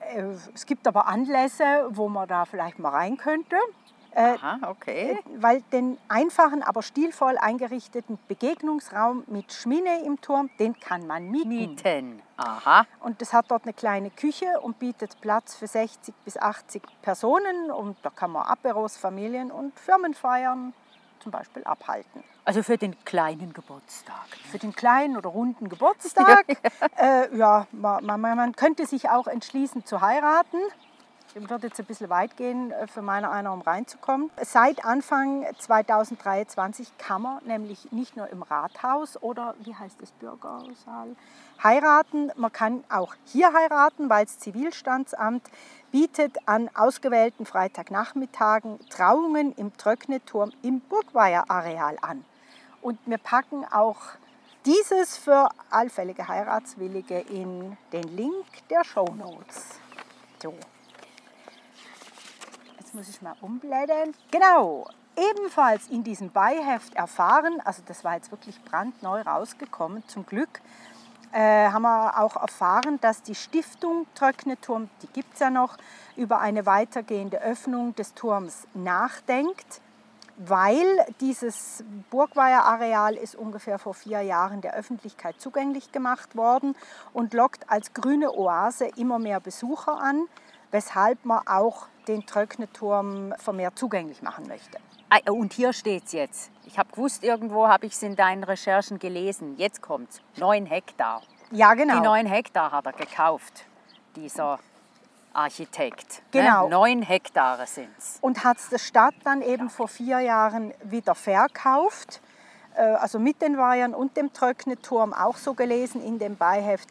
Äh, 0.00 0.22
Es 0.54 0.66
gibt 0.66 0.86
aber 0.88 1.06
Anlässe, 1.06 1.86
wo 1.90 2.08
man 2.08 2.26
da 2.26 2.44
vielleicht 2.44 2.78
mal 2.78 2.90
rein 2.90 3.16
könnte. 3.16 3.56
Äh, 4.12 4.34
Aha, 4.34 4.58
okay. 4.68 5.18
weil 5.36 5.62
den 5.72 5.96
einfachen, 6.08 6.62
aber 6.62 6.82
stilvoll 6.82 7.38
eingerichteten 7.38 8.18
Begegnungsraum 8.28 9.24
mit 9.28 9.52
Schmine 9.52 10.04
im 10.04 10.20
Turm, 10.20 10.50
den 10.58 10.78
kann 10.78 11.06
man 11.06 11.30
mieten. 11.30 11.48
Mieten. 11.48 12.22
Aha. 12.36 12.86
Und 13.00 13.22
es 13.22 13.32
hat 13.32 13.50
dort 13.50 13.64
eine 13.64 13.72
kleine 13.72 14.10
Küche 14.10 14.60
und 14.62 14.78
bietet 14.78 15.20
Platz 15.20 15.54
für 15.54 15.66
60 15.66 16.14
bis 16.24 16.36
80 16.36 16.82
Personen. 17.02 17.70
Und 17.70 17.96
da 18.02 18.10
kann 18.10 18.32
man 18.32 18.46
Aperos, 18.46 18.96
Familien 18.96 19.50
und 19.50 19.78
Firmenfeiern 19.78 20.72
zum 21.20 21.32
Beispiel 21.32 21.62
abhalten. 21.64 22.24
Also 22.44 22.62
für 22.62 22.78
den 22.78 22.96
kleinen 23.04 23.52
Geburtstag. 23.52 24.26
Für 24.50 24.58
den 24.58 24.74
kleinen 24.74 25.16
oder 25.16 25.28
runden 25.28 25.68
Geburtstag. 25.68 26.46
äh, 26.96 27.36
ja, 27.36 27.66
man, 27.72 28.04
man, 28.04 28.20
man 28.20 28.56
könnte 28.56 28.86
sich 28.86 29.08
auch 29.10 29.26
entschließen 29.26 29.84
zu 29.84 30.00
heiraten. 30.00 30.58
Wird 31.34 31.62
jetzt 31.62 31.78
ein 31.78 31.86
bisschen 31.86 32.10
weit 32.10 32.36
gehen 32.36 32.72
äh, 32.72 32.88
für 32.88 33.02
meiner 33.02 33.30
einer, 33.30 33.52
um 33.52 33.60
reinzukommen. 33.60 34.30
Seit 34.42 34.84
Anfang 34.84 35.46
2023 35.58 36.98
kann 36.98 37.22
man 37.22 37.44
nämlich 37.44 37.92
nicht 37.92 38.16
nur 38.16 38.28
im 38.28 38.42
Rathaus 38.42 39.16
oder 39.22 39.54
wie 39.60 39.74
heißt 39.74 40.02
es, 40.02 40.10
Bürgersaal, 40.12 41.14
heiraten. 41.62 42.32
Man 42.36 42.52
kann 42.52 42.82
auch 42.88 43.14
hier 43.26 43.52
heiraten, 43.52 44.10
weil 44.10 44.24
das 44.24 44.40
Zivilstandsamt 44.40 45.42
bietet 45.92 46.36
an 46.46 46.68
ausgewählten 46.74 47.46
Freitagnachmittagen 47.46 48.80
Trauungen 48.88 49.52
im 49.52 49.76
Tröckneturm 49.76 50.50
im 50.62 50.80
Burgweiher-Areal 50.80 51.98
an. 52.00 52.24
Und 52.82 52.98
wir 53.06 53.18
packen 53.18 53.64
auch 53.70 54.00
dieses 54.66 55.16
für 55.16 55.48
allfällige 55.70 56.26
Heiratswillige 56.26 57.20
in 57.20 57.76
den 57.92 58.16
Link 58.16 58.46
der 58.68 58.84
Show 58.84 59.06
Notes. 59.16 59.78
So. 60.42 60.54
Jetzt 62.90 62.96
muss 62.96 63.08
ich 63.08 63.22
mal 63.22 63.36
umblättern. 63.40 64.12
Genau, 64.32 64.88
ebenfalls 65.16 65.86
in 65.90 66.02
diesem 66.02 66.32
Beiheft 66.32 66.96
erfahren, 66.96 67.60
also 67.64 67.82
das 67.86 68.02
war 68.02 68.16
jetzt 68.16 68.32
wirklich 68.32 68.60
brandneu 68.64 69.20
rausgekommen, 69.20 70.02
zum 70.08 70.26
Glück, 70.26 70.60
äh, 71.30 71.70
haben 71.70 71.82
wir 71.82 72.18
auch 72.18 72.34
erfahren, 72.34 72.98
dass 73.00 73.22
die 73.22 73.36
Stiftung 73.36 74.06
Tröckneturm, 74.16 74.90
die 75.02 75.06
gibt 75.06 75.34
es 75.34 75.38
ja 75.38 75.50
noch, 75.50 75.76
über 76.16 76.40
eine 76.40 76.66
weitergehende 76.66 77.40
Öffnung 77.40 77.94
des 77.94 78.14
Turms 78.14 78.66
nachdenkt 78.74 79.80
weil 80.42 81.04
dieses 81.20 81.84
Burgweiher-Areal 82.08 83.14
ist 83.14 83.34
ungefähr 83.34 83.78
vor 83.78 83.92
vier 83.92 84.22
Jahren 84.22 84.62
der 84.62 84.74
Öffentlichkeit 84.74 85.38
zugänglich 85.38 85.92
gemacht 85.92 86.34
worden 86.34 86.74
und 87.12 87.34
lockt 87.34 87.68
als 87.68 87.92
grüne 87.92 88.32
Oase 88.32 88.86
immer 88.96 89.18
mehr 89.18 89.38
Besucher 89.38 90.00
an, 90.00 90.26
weshalb 90.70 91.24
man 91.24 91.46
auch 91.46 91.86
den 92.08 92.26
Tröckneturm 92.26 93.34
vermehrt 93.38 93.78
zugänglich 93.78 94.22
machen 94.22 94.46
möchte. 94.48 94.78
Ah, 95.10 95.18
Und 95.30 95.52
hier 95.52 95.72
steht 95.72 96.04
es 96.06 96.12
jetzt. 96.12 96.50
Ich 96.64 96.78
habe 96.78 96.90
gewusst, 96.92 97.24
irgendwo 97.24 97.66
habe 97.68 97.86
ich 97.86 97.92
es 97.94 98.02
in 98.02 98.14
deinen 98.16 98.44
Recherchen 98.44 98.98
gelesen. 98.98 99.56
Jetzt 99.56 99.82
kommt's. 99.82 100.20
Neun 100.36 100.66
Hektar. 100.66 101.22
Ja, 101.50 101.74
genau. 101.74 101.94
Die 101.94 102.00
neun 102.00 102.26
Hektar 102.26 102.70
hat 102.70 102.86
er 102.86 102.92
gekauft, 102.92 103.64
dieser 104.14 104.60
Architekt. 105.32 106.22
Genau. 106.30 106.64
Ne? 106.64 106.70
Neun 106.70 107.02
Hektare 107.02 107.66
sind 107.66 107.88
es. 107.98 108.18
und 108.20 108.44
hat 108.44 108.58
es 108.58 108.68
der 108.68 108.78
Stadt 108.78 109.14
dann 109.24 109.42
eben 109.42 109.70
vor 109.70 109.88
vier 109.88 110.20
Jahren 110.20 110.72
wieder 110.84 111.14
verkauft. 111.14 112.20
Äh, 112.74 112.82
Also 112.82 113.18
mit 113.18 113.40
den 113.42 113.56
Weihern 113.58 113.94
und 113.94 114.16
dem 114.16 114.32
Tröckneturm 114.32 115.12
auch 115.12 115.36
so 115.36 115.54
gelesen 115.54 116.02
in 116.04 116.18
dem 116.18 116.36
Beiheft. 116.36 116.88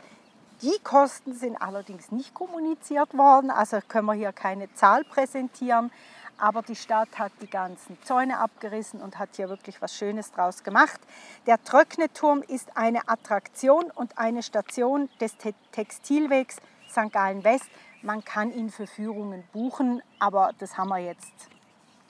Die 0.62 0.78
Kosten 0.84 1.34
sind 1.34 1.56
allerdings 1.62 2.12
nicht 2.12 2.34
kommuniziert 2.34 3.18
worden, 3.18 3.50
also 3.50 3.80
können 3.88 4.08
wir 4.08 4.14
hier 4.14 4.34
keine 4.34 4.74
Zahl 4.74 5.06
präsentieren. 5.06 5.90
Aber 6.38 6.62
die 6.62 6.76
Stadt 6.76 7.20
hat 7.20 7.32
die 7.42 7.50
ganzen 7.50 7.98
Zäune 8.04 8.40
abgerissen 8.40 9.02
und 9.02 9.20
hat 9.20 9.30
hier 9.36 9.50
wirklich 9.50 9.82
was 9.82 9.94
Schönes 9.96 10.32
draus 10.32 10.64
gemacht. 10.64 11.00
Der 11.48 11.62
Tröckneturm 11.64 12.42
ist 12.44 12.78
eine 12.78 13.08
Attraktion 13.10 13.92
und 13.92 14.18
eine 14.18 14.42
Station 14.42 15.10
des 15.20 15.36
Te 15.38 15.54
Textilwegs 15.72 16.58
St. 16.90 17.12
Gallen 17.12 17.44
West. 17.44 17.70
Man 18.02 18.24
kann 18.24 18.52
ihn 18.52 18.70
für 18.70 18.88
Führungen 18.88 19.44
buchen, 19.52 20.02
aber 20.20 20.52
das 20.60 20.78
haben 20.78 20.90
wir 20.90 21.00
jetzt 21.00 21.50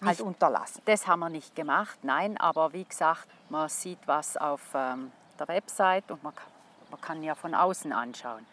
halt 0.02 0.20
Nicht. 0.20 0.22
unterlassen. 0.22 0.82
Das 0.86 1.08
haben 1.08 1.20
wir 1.20 1.30
nicht 1.30 1.56
gemacht, 1.56 2.00
nein, 2.04 2.38
aber 2.38 2.74
wie 2.74 2.86
gesagt, 2.86 3.28
man 3.50 3.68
sieht 3.70 4.00
was 4.06 4.38
auf 4.38 4.62
ähm, 4.76 5.12
der 5.40 5.48
Website 5.48 6.10
und 6.12 6.24
man 6.24 6.36
kann, 6.36 6.48
man 6.92 7.02
kann 7.02 7.24
ja 7.24 7.36
von 7.36 7.54
außen 7.54 7.92
anschauen. 7.94 8.46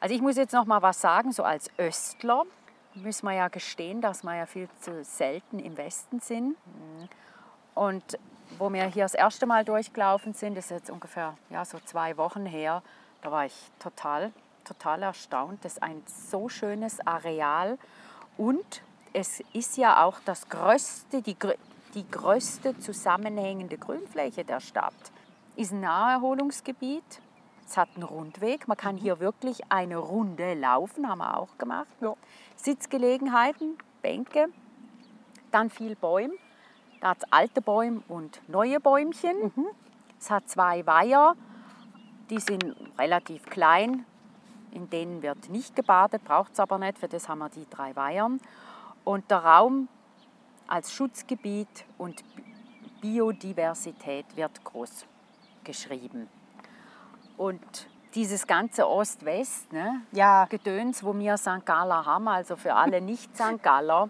Also 0.00 0.14
ich 0.14 0.20
muss 0.20 0.36
jetzt 0.36 0.52
noch 0.52 0.66
mal 0.66 0.82
was 0.82 1.00
sagen, 1.00 1.32
so 1.32 1.42
als 1.42 1.70
Östler 1.78 2.44
müssen 2.94 3.26
wir 3.26 3.32
ja 3.32 3.48
gestehen, 3.48 4.00
dass 4.00 4.22
wir 4.22 4.34
ja 4.34 4.46
viel 4.46 4.68
zu 4.80 5.04
selten 5.04 5.58
im 5.58 5.76
Westen 5.76 6.20
sind. 6.20 6.56
Und 7.74 8.18
wo 8.58 8.72
wir 8.72 8.84
hier 8.84 9.04
das 9.04 9.14
erste 9.14 9.46
Mal 9.46 9.64
durchgelaufen 9.64 10.32
sind, 10.32 10.56
das 10.56 10.66
ist 10.66 10.70
jetzt 10.70 10.90
ungefähr 10.90 11.36
ja, 11.50 11.64
so 11.64 11.78
zwei 11.84 12.16
Wochen 12.16 12.46
her, 12.46 12.82
da 13.22 13.32
war 13.32 13.46
ich 13.46 13.54
total, 13.78 14.32
total 14.64 15.02
erstaunt. 15.02 15.64
Das 15.64 15.74
ist 15.74 15.82
ein 15.82 16.02
so 16.06 16.48
schönes 16.48 17.04
Areal 17.06 17.78
und 18.36 18.82
es 19.12 19.42
ist 19.52 19.76
ja 19.76 20.04
auch 20.04 20.20
das 20.24 20.48
größte, 20.48 21.22
die, 21.22 21.36
die 21.94 22.10
größte 22.10 22.78
zusammenhängende 22.78 23.78
Grünfläche 23.78 24.44
der 24.44 24.60
Stadt. 24.60 24.94
Ist 25.56 25.72
ein 25.72 25.80
Naherholungsgebiet. 25.80 27.20
Es 27.66 27.76
hat 27.76 27.88
einen 27.94 28.04
Rundweg. 28.04 28.68
Man 28.68 28.76
kann 28.76 28.96
hier 28.96 29.18
wirklich 29.18 29.60
eine 29.70 29.96
Runde 29.96 30.54
laufen, 30.54 31.08
haben 31.08 31.18
wir 31.18 31.36
auch 31.36 31.58
gemacht. 31.58 31.88
Ja. 32.00 32.14
Sitzgelegenheiten, 32.54 33.76
Bänke, 34.02 34.48
dann 35.50 35.68
viel 35.70 35.96
Bäume. 35.96 36.34
Da 37.00 37.10
hat 37.10 37.18
es 37.18 37.32
alte 37.32 37.60
Bäume 37.60 38.02
und 38.08 38.40
neue 38.48 38.80
Bäumchen. 38.80 39.52
Es 40.18 40.30
hat 40.30 40.48
zwei 40.48 40.86
Weiher, 40.86 41.34
die 42.30 42.40
sind 42.40 42.74
relativ 42.98 43.44
klein. 43.46 44.06
In 44.70 44.88
denen 44.88 45.22
wird 45.22 45.48
nicht 45.48 45.74
gebadet, 45.74 46.24
braucht 46.24 46.52
es 46.52 46.60
aber 46.60 46.78
nicht, 46.78 46.98
für 46.98 47.08
das 47.08 47.28
haben 47.28 47.38
wir 47.38 47.48
die 47.48 47.66
drei 47.68 47.94
Weihern. 47.96 48.40
Und 49.04 49.30
der 49.30 49.38
Raum 49.38 49.88
als 50.68 50.92
Schutzgebiet 50.92 51.84
und 51.98 52.24
Biodiversität 53.00 54.36
wird 54.36 54.64
groß 54.64 55.06
geschrieben. 55.64 56.28
Und 57.36 57.60
dieses 58.14 58.46
ganze 58.46 58.88
Ost-West, 58.88 59.72
ne, 59.72 60.00
Ja, 60.12 60.46
Gedöns, 60.46 61.04
wo 61.04 61.14
wir 61.16 61.36
St. 61.36 61.64
Galler 61.66 62.06
haben, 62.06 62.28
also 62.28 62.56
für 62.56 62.74
alle 62.74 63.00
Nicht-St. 63.00 63.62
Galler, 63.62 64.08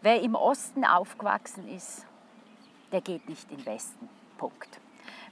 wer 0.00 0.20
im 0.22 0.34
Osten 0.34 0.84
aufgewachsen 0.84 1.68
ist, 1.68 2.06
der 2.92 3.00
geht 3.02 3.28
nicht 3.28 3.50
in 3.50 3.58
den 3.58 3.66
Westen. 3.66 4.08
Punkt. 4.38 4.80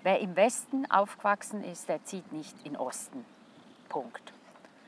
Wer 0.02 0.20
im 0.20 0.36
Westen 0.36 0.90
aufgewachsen 0.90 1.62
ist, 1.64 1.88
der 1.88 2.04
zieht 2.04 2.32
nicht 2.32 2.56
in 2.64 2.72
den 2.72 2.76
Osten. 2.76 3.24
Punkt. 3.88 4.32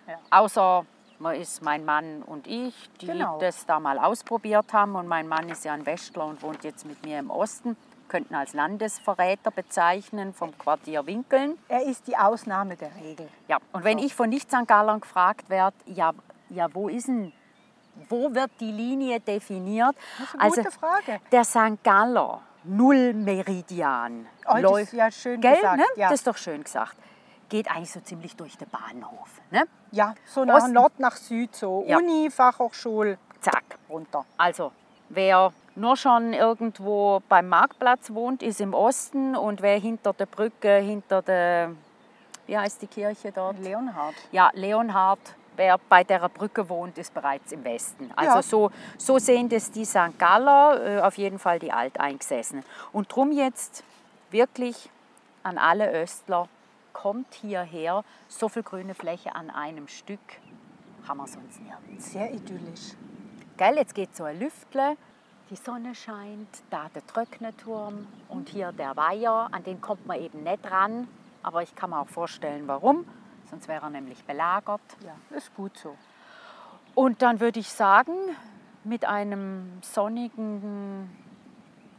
Ja. 0.07 0.19
Außer 0.31 0.85
man 1.19 1.37
ist 1.37 1.63
mein 1.63 1.85
Mann 1.85 2.23
und 2.23 2.47
ich, 2.47 2.91
die 3.01 3.07
Genau. 3.07 3.39
das 3.39 3.65
da 3.67 3.79
mal 3.81 3.99
ausprobiert 3.99 4.73
haben. 4.73 4.97
Und 4.97 5.07
mein 5.07 5.29
Mann 5.29 5.49
ist 5.49 5.65
ja 5.65 5.73
ein 5.73 5.87
Westler 5.87 6.27
und 6.27 6.43
wohnt 6.43 6.65
jetzt 6.65 6.85
mit 6.85 7.03
mir 7.05 7.19
im 7.21 7.31
Osten. 7.31 7.77
Könnten 8.14 8.37
als 8.37 8.53
Landesverräter 8.55 9.50
bezeichnen 9.50 10.33
vom 10.35 10.57
Quartier 10.57 11.05
Winkeln. 11.05 11.59
er 11.66 11.83
ist 11.83 12.07
die 12.07 12.16
Ausnahme 12.16 12.77
der 12.77 12.94
Regel. 13.03 13.29
Ja, 13.48 13.59
und 13.72 13.83
wenn 13.83 13.98
ich 13.98 14.14
von 14.14 14.29
Nicht-St. 14.31 14.68
Gallern 14.68 15.00
gefragt 15.00 15.50
werde, 15.50 15.77
ja, 15.87 16.12
ja, 16.48 16.72
wo 16.72 16.88
ist 16.88 17.09
denn 17.09 17.33
wo 18.09 18.33
wird 18.33 18.53
die 18.61 18.70
Linie 18.70 19.18
definiert? 19.18 19.96
Das 20.20 20.29
ist 20.29 20.35
eine 20.35 20.42
also 20.44 20.62
gute 20.62 20.70
Frage. 20.79 21.20
der 21.33 21.42
St. 21.44 21.83
Galler 21.83 22.40
Nullmeridian 22.62 24.29
Oh, 24.46 24.59
läuft- 24.59 24.83
ist 24.85 24.92
ja 24.92 25.11
schön 25.11 25.40
Gell, 25.40 25.57
gesagt, 25.57 25.79
Ne? 25.79 25.85
ja. 25.96 26.09
Das 26.11 26.20
ist 26.20 26.27
doch 26.29 26.37
schön 26.37 26.62
gesagt. 26.62 26.96
Geht 27.48 27.68
eigentlich 27.68 27.90
so 27.90 27.98
ziemlich 27.98 28.37
durch 28.37 28.57
den 28.57 28.68
Bahnhof. 28.68 29.40
Ne? 29.50 29.64
Ja, 29.90 30.14
so 30.24 30.44
nach 30.44 30.59
Osten. 30.59 30.72
Nord 30.72 31.00
nach 31.00 31.16
Süd, 31.16 31.53
so 31.57 31.85
Ja. 31.88 31.96
Uni, 31.96 32.31
Fachhochschule, 32.31 33.18
Zack. 33.40 33.64
runter. 33.88 34.24
Also, 34.37 34.70
wer 35.09 35.53
nur 35.77 35.97
schon 35.97 36.33
irgendwo 36.33 37.23
beim 37.29 37.49
Marktplatz 37.49 38.13
wohnt, 38.13 38.43
ist 38.43 38.61
im 38.61 38.75
Osten 38.75 39.37
und 39.37 39.63
wer 39.63 39.79
hinter 39.79 40.13
der 40.13 40.27
Brücke, 40.27 40.77
hinter 40.79 41.23
der, 41.23 41.73
wie 42.47 42.57
heißt 42.57 42.83
die 42.83 42.87
Kirche 42.87 43.33
dort? 43.33 43.59
Leonhard. 43.59 44.15
Ja, 44.33 44.51
Leonhard, 44.55 45.19
wer 45.57 45.79
bei 45.89 46.05
der 46.05 46.29
Brücke 46.29 46.69
wohnt, 46.69 46.99
ist 46.99 47.13
bereits 47.13 47.53
im 47.53 47.65
Westen. 47.65 48.11
Also 48.17 48.37
Ja. 48.37 48.43
so, 48.43 48.71
so 48.99 49.19
sehen 49.19 49.49
das 49.49 49.71
die 49.71 49.85
St. 49.85 50.19
Galler, 50.19 50.99
äh, 50.99 51.01
auf 51.01 51.17
jeden 51.19 51.39
Fall 51.39 51.59
die 51.59 51.73
Alteingesessenen. 51.73 52.65
Und 52.93 53.15
drum 53.15 53.33
jetzt 53.33 53.85
wirklich 54.31 54.91
an 55.43 55.59
alle 55.59 55.91
Östler, 55.91 56.49
kommt 56.93 57.35
hierher, 57.35 58.05
so 58.29 58.49
viel 58.49 58.63
grüne 58.63 58.95
Fläche 58.95 59.35
an 59.35 59.51
einem 59.51 59.89
Stück 59.89 60.21
haben 61.07 61.19
wir 61.19 61.27
sonst 61.27 61.61
nirgends. 61.61 62.13
Sehr 62.13 62.33
idyllisch. 62.33 62.95
Gell, 63.57 63.77
jetzt 63.77 63.95
geht 63.95 64.17
so 64.17 64.25
ein 64.25 64.39
Lüftle, 64.39 64.97
die 65.51 65.57
Sonne 65.57 65.95
scheint, 65.95 66.49
da 66.71 66.89
der 66.95 67.07
Tröcknerturm 67.07 68.07
und 68.29 68.49
hier 68.49 68.73
der 68.73 68.97
Weiher, 68.97 69.49
an 69.53 69.63
den 69.65 69.81
kommt 69.81 70.07
man 70.07 70.21
eben 70.21 70.43
nicht 70.43 70.71
ran. 70.71 71.09
Aber 71.43 71.63
ich 71.63 71.75
kann 71.75 71.91
mir 71.91 72.01
auch 72.01 72.09
vorstellen, 72.09 72.67
warum. 72.67 73.05
Sonst 73.51 73.69
wäre 73.69 73.87
er 73.87 73.91
nämlich 73.91 74.25
belagert. 74.25 74.81
Ja, 75.05 75.15
ist 75.37 75.55
gut 75.55 75.77
so. 75.77 75.97
Und 76.95 77.23
dann 77.23 77.41
würde 77.41 77.61
ich 77.61 77.69
sagen, 77.69 78.13
mit 78.85 79.05
einem 79.05 79.81
sonnigen 79.83 81.11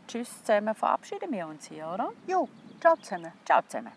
Tschüss 0.08 0.44
zusammen 0.44 0.76
verabschieden 0.76 1.32
wir 1.32 1.48
uns 1.48 1.68
hier, 1.68 1.88
oder? 1.88 2.12
Jo, 2.28 2.48
ciao 2.80 2.96
zusammen. 2.96 3.32
Ciao 3.46 3.62
zusammen. 3.68 3.92